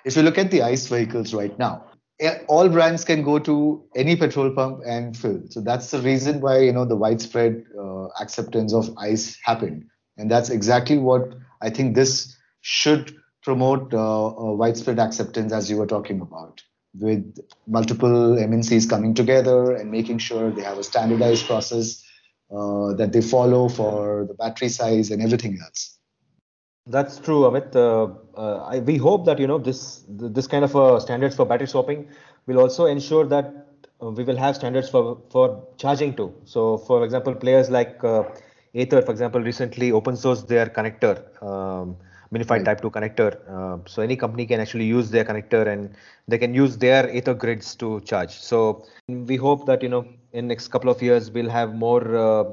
If 0.05 0.15
you 0.15 0.21
look 0.21 0.37
at 0.37 0.51
the 0.51 0.61
ICE 0.61 0.87
vehicles 0.87 1.33
right 1.33 1.57
now, 1.57 1.83
eh, 2.19 2.37
all 2.47 2.69
brands 2.69 3.03
can 3.03 3.23
go 3.23 3.39
to 3.39 3.83
any 3.95 4.15
petrol 4.15 4.51
pump 4.51 4.81
and 4.85 5.17
fill. 5.17 5.41
So 5.49 5.61
that's 5.61 5.89
the 5.89 5.99
reason 6.01 6.41
why 6.41 6.59
you 6.59 6.71
know 6.71 6.85
the 6.85 6.95
widespread 6.95 7.63
uh, 7.79 8.07
acceptance 8.21 8.73
of 8.73 8.95
ICE 8.97 9.37
happened. 9.43 9.85
And 10.17 10.29
that's 10.31 10.49
exactly 10.49 10.97
what 10.97 11.35
I 11.61 11.69
think 11.69 11.95
this 11.95 12.35
should 12.61 13.15
promote 13.43 13.93
uh, 13.93 14.31
widespread 14.35 14.99
acceptance, 14.99 15.53
as 15.53 15.69
you 15.69 15.77
were 15.77 15.87
talking 15.87 16.21
about, 16.21 16.61
with 16.99 17.37
multiple 17.67 18.37
MNCs 18.37 18.89
coming 18.89 19.13
together 19.13 19.73
and 19.75 19.91
making 19.91 20.17
sure 20.17 20.51
they 20.51 20.63
have 20.63 20.77
a 20.77 20.83
standardized 20.83 21.45
process 21.45 22.03
uh, 22.51 22.93
that 22.93 23.11
they 23.13 23.21
follow 23.21 23.69
for 23.69 24.25
the 24.27 24.33
battery 24.33 24.69
size 24.69 25.11
and 25.11 25.21
everything 25.21 25.59
else. 25.63 25.97
That's 26.87 27.17
true, 27.19 27.41
Amit. 27.41 27.75
Uh, 27.75 28.13
uh, 28.39 28.57
I, 28.65 28.79
we 28.79 28.97
hope 28.97 29.25
that 29.25 29.39
you 29.39 29.47
know 29.47 29.57
this 29.57 30.05
this 30.07 30.47
kind 30.47 30.63
of 30.63 30.75
uh, 30.75 30.99
standards 30.99 31.35
for 31.35 31.45
battery 31.45 31.67
swapping 31.67 32.07
will 32.45 32.59
also 32.59 32.85
ensure 32.85 33.25
that 33.25 33.51
uh, 34.01 34.11
we 34.11 34.23
will 34.23 34.37
have 34.37 34.55
standards 34.55 34.89
for 34.89 35.21
for 35.31 35.67
charging 35.77 36.15
too. 36.15 36.33
So, 36.45 36.77
for 36.77 37.03
example, 37.03 37.33
players 37.33 37.71
like 37.71 38.03
Ather, 38.75 39.01
for 39.01 39.11
example, 39.11 39.41
recently 39.41 39.91
open 39.91 40.15
sourced 40.15 40.47
their 40.47 40.67
connector, 40.67 41.15
um, 41.41 41.97
Minified 42.33 42.49
right. 42.49 42.65
Type 42.65 42.81
2 42.81 42.89
connector. 42.89 43.31
Uh, 43.47 43.77
so 43.87 44.01
any 44.01 44.15
company 44.15 44.45
can 44.45 44.59
actually 44.59 44.85
use 44.85 45.09
their 45.09 45.23
connector 45.23 45.67
and 45.67 45.95
they 46.27 46.37
can 46.37 46.53
use 46.53 46.77
their 46.77 47.09
Ather 47.09 47.33
grids 47.33 47.75
to 47.75 48.01
charge. 48.01 48.31
So 48.31 48.85
we 49.07 49.35
hope 49.35 49.65
that 49.67 49.83
you 49.83 49.89
know 49.89 50.05
in 50.33 50.47
next 50.47 50.67
couple 50.69 50.89
of 50.89 51.01
years 51.01 51.31
we'll 51.31 51.49
have 51.49 51.73
more 51.73 52.15
uh, 52.15 52.43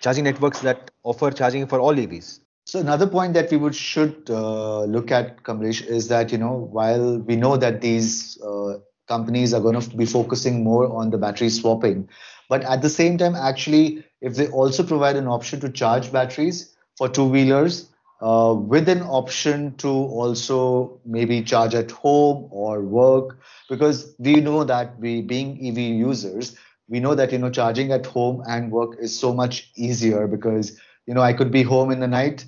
charging 0.00 0.24
networks 0.24 0.60
that 0.60 0.90
offer 1.04 1.30
charging 1.30 1.66
for 1.66 1.78
all 1.78 1.94
EVs. 1.94 2.40
So 2.64 2.80
another 2.80 3.06
point 3.06 3.34
that 3.34 3.50
we 3.50 3.58
would 3.58 3.74
should 3.74 4.30
uh, 4.30 4.84
look 4.84 5.10
at, 5.10 5.42
Kamlesh, 5.42 5.84
is 5.86 6.08
that 6.08 6.32
you 6.32 6.38
know 6.38 6.68
while 6.72 7.18
we 7.18 7.36
know 7.36 7.56
that 7.56 7.80
these 7.80 8.40
uh, 8.40 8.78
companies 9.12 9.54
are 9.54 9.60
going 9.60 9.80
to 9.80 9.96
be 9.96 10.06
focusing 10.06 10.62
more 10.64 10.86
on 11.02 11.10
the 11.10 11.18
battery 11.18 11.50
swapping, 11.50 12.08
but 12.48 12.62
at 12.64 12.82
the 12.82 12.88
same 12.88 13.18
time, 13.18 13.34
actually 13.34 14.04
if 14.20 14.36
they 14.36 14.48
also 14.48 14.82
provide 14.82 15.16
an 15.16 15.26
option 15.26 15.60
to 15.60 15.68
charge 15.70 16.12
batteries 16.12 16.74
for 16.96 17.08
two 17.08 17.24
wheelers 17.24 17.88
uh, 18.20 18.54
with 18.56 18.88
an 18.88 19.02
option 19.02 19.74
to 19.76 19.88
also 19.88 21.00
maybe 21.04 21.42
charge 21.42 21.74
at 21.74 21.90
home 21.90 22.48
or 22.50 22.80
work 22.80 23.38
because 23.68 24.14
we 24.18 24.36
know 24.36 24.64
that 24.64 24.98
we 25.00 25.22
being 25.22 25.58
ev 25.68 25.78
users 25.78 26.56
we 26.88 27.00
know 27.00 27.14
that 27.14 27.32
you 27.32 27.38
know 27.38 27.50
charging 27.50 27.92
at 27.92 28.06
home 28.06 28.42
and 28.48 28.70
work 28.70 28.96
is 29.00 29.18
so 29.18 29.32
much 29.34 29.70
easier 29.76 30.26
because 30.26 30.78
you 31.06 31.14
know 31.14 31.22
i 31.22 31.32
could 31.32 31.50
be 31.50 31.62
home 31.62 31.90
in 31.90 32.00
the 32.00 32.06
night 32.06 32.44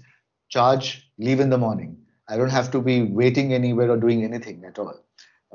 charge 0.49 1.11
leave 1.19 1.41
in 1.41 1.51
the 1.51 1.59
morning. 1.59 1.97
I 2.29 2.37
don't 2.37 2.51
have 2.51 2.71
to 2.73 2.81
be 2.81 3.03
waiting 3.03 3.53
anywhere 3.53 3.91
or 3.91 3.97
doing 3.97 4.25
anything 4.25 4.65
at 4.65 4.79
all 4.79 4.95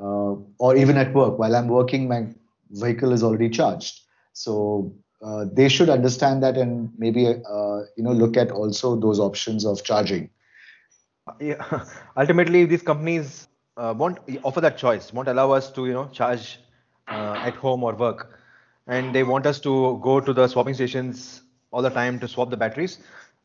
uh, 0.00 0.32
or 0.58 0.76
even 0.76 0.96
at 0.96 1.12
work 1.14 1.38
while 1.38 1.54
i'm 1.56 1.68
working 1.68 2.08
my 2.08 2.26
vehicle 2.70 3.12
is 3.12 3.22
already 3.22 3.48
charged 3.48 4.00
so 4.32 4.92
uh, 5.22 5.44
they 5.52 5.68
should 5.68 5.88
understand 5.90 6.42
that 6.42 6.56
and 6.56 6.90
maybe 6.98 7.26
uh, 7.28 7.80
you 7.96 8.02
know 8.02 8.12
look 8.12 8.36
at 8.36 8.50
also 8.50 8.96
those 8.96 9.20
options 9.20 9.64
of 9.66 9.82
charging. 9.84 10.30
Yeah. 11.40 11.84
Ultimately, 12.16 12.64
these 12.64 12.82
companies 12.82 13.48
uh, 13.76 13.94
won't 13.96 14.18
offer 14.42 14.60
that 14.60 14.78
choice, 14.78 15.12
won't 15.12 15.28
allow 15.28 15.50
us 15.52 15.70
to 15.72 15.86
you 15.86 15.92
know 15.92 16.08
charge 16.08 16.58
uh, 17.08 17.40
at 17.44 17.54
home 17.56 17.82
or 17.84 17.94
work, 17.94 18.40
and 18.86 19.14
they 19.14 19.22
want 19.22 19.46
us 19.46 19.60
to 19.60 19.98
go 20.02 20.20
to 20.20 20.32
the 20.32 20.48
swapping 20.48 20.74
stations 20.74 21.42
all 21.72 21.82
the 21.82 21.90
time 21.90 22.18
to 22.20 22.28
swap 22.28 22.50
the 22.50 22.56
batteries. 22.56 22.98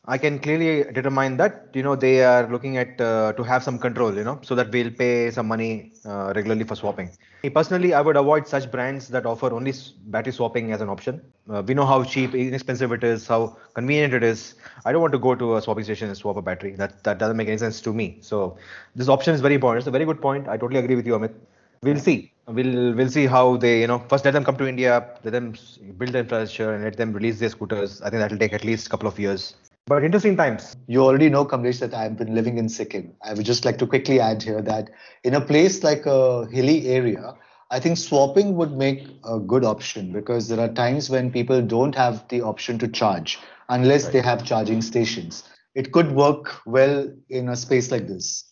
I 0.08 0.18
can 0.18 0.38
clearly 0.40 0.84
determine 0.92 1.38
that 1.38 1.70
you 1.74 1.82
know 1.82 1.96
they 1.96 2.24
are 2.24 2.48
looking 2.48 2.78
at 2.78 3.00
uh, 3.02 3.34
to 3.34 3.44
have 3.44 3.64
some 3.64 3.80
control, 3.80 4.14
you 4.16 4.24
know, 4.24 4.40
so 4.44 4.54
that 4.56 4.72
we'll 4.72 4.92
pay 4.92 5.32
some 5.32 5.48
money 5.48 5.94
uh, 6.06 6.32
regularly 6.36 6.64
for 6.64 6.76
swapping. 6.76 7.10
Personally, 7.54 7.94
I 7.94 8.02
would 8.02 8.16
avoid 8.16 8.48
such 8.48 8.70
brands 8.72 9.08
that 9.10 9.26
offer 9.26 9.52
only 9.54 9.74
battery 10.08 10.34
swapping 10.34 10.72
as 10.72 10.82
an 10.82 10.90
option. 10.90 11.22
Uh, 11.50 11.64
we 11.66 11.74
know 11.74 11.86
how 11.86 12.04
cheap, 12.04 12.34
inexpensive 12.36 12.92
it 12.92 13.04
is, 13.04 13.28
how 13.28 13.58
convenient 13.74 14.14
it 14.14 14.24
is. 14.24 14.56
I 14.86 14.92
don't 14.92 15.02
want 15.02 15.14
to 15.14 15.20
go 15.20 15.36
to 15.36 15.56
a 15.58 15.62
swapping 15.62 15.84
station 15.84 16.08
and 16.08 16.18
swap 16.18 16.38
a 16.38 16.42
battery. 16.42 16.76
That 16.76 17.04
that 17.04 17.18
doesn't 17.18 17.38
make 17.38 17.48
any 17.48 17.58
sense 17.58 17.82
to 17.82 17.94
me. 17.94 18.18
So 18.22 18.58
this 18.96 19.10
option 19.10 19.34
is 19.34 19.42
very 19.42 19.56
important. 19.56 19.82
It's 19.82 19.88
a 19.88 19.92
very 19.92 20.06
good 20.06 20.22
point. 20.22 20.48
I 20.48 20.58
totally 20.58 20.80
agree 20.80 20.96
with 20.96 21.08
you, 21.08 21.14
Amit. 21.14 21.34
We'll 21.82 22.00
see. 22.00 22.32
We'll 22.48 22.94
we'll 22.94 23.10
see 23.10 23.26
how 23.26 23.58
they 23.58 23.82
you 23.82 23.88
know 23.88 24.00
first 24.10 24.26
let 24.26 24.32
them 24.32 24.44
come 24.44 24.58
to 24.58 24.68
India, 24.68 25.18
let 25.24 25.32
them 25.32 25.54
build 25.98 26.14
the 26.14 26.20
infrastructure 26.20 26.74
and 26.74 26.84
let 26.84 26.98
them 26.98 27.14
release 27.14 27.40
their 27.40 27.50
scooters. 27.50 28.02
I 28.02 28.10
think 28.10 28.20
that 28.22 28.32
will 28.32 28.40
take 28.40 28.54
at 28.54 28.64
least 28.64 28.88
a 28.88 28.90
couple 28.90 29.08
of 29.08 29.20
years. 29.20 29.56
But 29.88 30.04
interesting 30.04 30.36
times. 30.36 30.76
You 30.88 31.04
already 31.04 31.30
know, 31.30 31.46
Kamlesh, 31.46 31.80
that 31.80 31.94
I've 31.94 32.18
been 32.18 32.34
living 32.34 32.58
in 32.58 32.70
Sikkim. 32.70 33.14
I 33.22 33.36
would 33.36 33.46
just 33.46 33.66
like 33.66 33.78
to 33.78 33.86
quickly 33.86 34.20
add 34.20 34.42
here 34.42 34.60
that 34.64 34.90
in 35.24 35.36
a 35.36 35.42
place 35.42 35.84
like 35.84 36.08
a 36.08 36.48
hilly 36.48 36.88
area, 36.88 37.36
I 37.70 37.80
think 37.80 38.00
swapping 38.00 38.56
would 38.56 38.72
make 38.72 39.08
a 39.24 39.40
good 39.40 39.64
option 39.64 40.12
because 40.12 40.48
there 40.48 40.60
are 40.60 40.70
times 40.70 41.12
when 41.12 41.32
people 41.32 41.62
don't 41.62 41.94
have 41.94 42.28
the 42.30 42.42
option 42.42 42.80
to 42.80 42.88
charge 42.88 43.38
unless 43.70 44.06
right. 44.06 44.14
they 44.14 44.22
have 44.22 44.44
charging 44.44 44.82
stations. 44.82 45.44
It 45.76 45.92
could 45.92 46.12
work 46.14 46.62
well 46.66 47.08
in 47.30 47.50
a 47.50 47.56
space 47.56 47.92
like 47.92 48.08
this, 48.08 48.44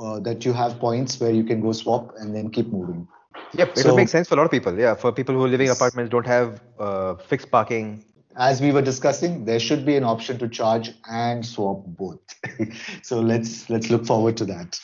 uh, 0.00 0.18
that 0.20 0.44
you 0.44 0.52
have 0.52 0.80
points 0.80 1.20
where 1.20 1.30
you 1.30 1.44
can 1.44 1.60
go 1.60 1.70
swap 1.70 2.14
and 2.18 2.34
then 2.34 2.50
keep 2.50 2.66
moving. 2.66 3.06
Yep, 3.54 3.70
it 3.70 3.78
so, 3.78 3.90
would 3.90 3.96
make 3.96 4.08
sense 4.08 4.28
for 4.28 4.34
a 4.34 4.38
lot 4.38 4.44
of 4.44 4.50
people. 4.50 4.76
Yeah, 4.76 4.94
for 4.94 5.12
people 5.12 5.36
who 5.36 5.44
are 5.44 5.48
living 5.48 5.66
in 5.66 5.72
apartments, 5.72 6.10
don't 6.10 6.26
have 6.26 6.60
uh, 6.80 7.14
fixed 7.14 7.50
parking, 7.50 8.04
as 8.36 8.60
we 8.60 8.72
were 8.72 8.82
discussing, 8.82 9.44
there 9.44 9.60
should 9.60 9.84
be 9.84 9.96
an 9.96 10.04
option 10.04 10.38
to 10.38 10.48
charge 10.48 10.92
and 11.10 11.44
swap 11.44 11.84
both. 11.86 12.20
so 13.02 13.20
let's 13.20 13.68
let's 13.70 13.90
look 13.90 14.06
forward 14.06 14.36
to 14.38 14.44
that. 14.46 14.78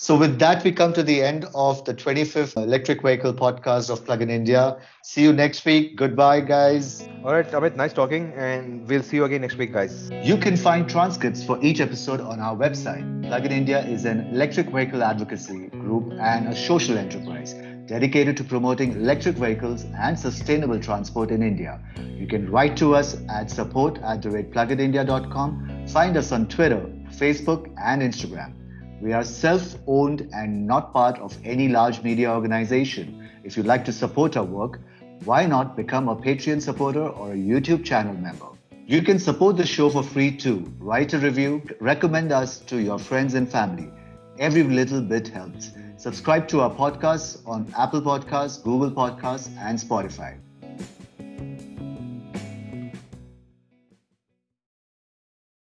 So 0.00 0.16
with 0.16 0.38
that, 0.38 0.62
we 0.62 0.70
come 0.70 0.92
to 0.92 1.02
the 1.02 1.22
end 1.22 1.46
of 1.56 1.84
the 1.84 1.92
25th 1.92 2.56
electric 2.56 3.02
vehicle 3.02 3.34
podcast 3.34 3.90
of 3.90 4.04
Plug 4.04 4.22
in 4.22 4.30
India. 4.30 4.78
See 5.02 5.22
you 5.22 5.32
next 5.32 5.64
week. 5.64 5.96
Goodbye, 5.96 6.40
guys. 6.42 7.02
All 7.24 7.32
right, 7.32 7.46
Amit, 7.50 7.74
nice 7.74 7.92
talking, 7.92 8.32
and 8.36 8.86
we'll 8.86 9.02
see 9.02 9.16
you 9.16 9.24
again 9.24 9.40
next 9.40 9.56
week, 9.56 9.72
guys. 9.72 10.08
You 10.22 10.36
can 10.36 10.56
find 10.56 10.88
transcripts 10.88 11.42
for 11.42 11.58
each 11.64 11.80
episode 11.80 12.20
on 12.20 12.38
our 12.38 12.56
website. 12.56 13.04
Plug 13.26 13.44
in 13.44 13.50
India 13.50 13.84
is 13.86 14.04
an 14.04 14.20
electric 14.32 14.68
vehicle 14.68 15.02
advocacy 15.02 15.66
group 15.66 16.12
and 16.20 16.46
a 16.48 16.54
social 16.54 16.96
enterprise 16.96 17.54
dedicated 17.88 18.36
to 18.36 18.44
promoting 18.44 18.92
electric 18.92 19.34
vehicles 19.36 19.86
and 19.96 20.18
sustainable 20.18 20.78
transport 20.78 21.30
in 21.30 21.42
India. 21.42 21.80
You 22.16 22.26
can 22.26 22.50
write 22.50 22.76
to 22.76 22.94
us 22.94 23.16
at 23.30 23.50
support 23.50 23.98
at 24.02 24.20
plugindia.com. 24.20 25.86
Find 25.88 26.16
us 26.16 26.30
on 26.30 26.48
Twitter, 26.48 26.82
Facebook, 27.10 27.74
and 27.82 28.02
Instagram. 28.02 28.52
We 29.00 29.12
are 29.14 29.24
self 29.24 29.76
owned 29.86 30.28
and 30.32 30.66
not 30.66 30.92
part 30.92 31.18
of 31.18 31.36
any 31.44 31.68
large 31.68 32.02
media 32.02 32.30
organization. 32.30 33.30
If 33.42 33.56
you'd 33.56 33.66
like 33.66 33.84
to 33.86 33.92
support 33.92 34.36
our 34.36 34.44
work, 34.44 34.80
why 35.24 35.46
not 35.46 35.76
become 35.76 36.08
a 36.08 36.16
Patreon 36.16 36.60
supporter 36.60 37.08
or 37.08 37.32
a 37.32 37.36
YouTube 37.36 37.84
channel 37.84 38.14
member? 38.14 38.46
You 38.86 39.02
can 39.02 39.18
support 39.18 39.56
the 39.56 39.66
show 39.66 39.88
for 39.88 40.02
free 40.02 40.36
too. 40.36 40.72
Write 40.78 41.14
a 41.14 41.18
review, 41.18 41.62
recommend 41.80 42.32
us 42.32 42.58
to 42.60 42.80
your 42.82 42.98
friends 42.98 43.34
and 43.34 43.48
family. 43.48 43.90
Every 44.38 44.62
little 44.62 45.00
bit 45.00 45.28
helps. 45.28 45.70
Subscribe 45.98 46.46
to 46.46 46.60
our 46.60 46.70
podcasts 46.70 47.44
on 47.44 47.74
Apple 47.76 48.00
Podcasts, 48.00 48.62
Google 48.62 48.92
Podcasts, 48.92 49.50
and 49.58 49.76
Spotify. 49.76 50.38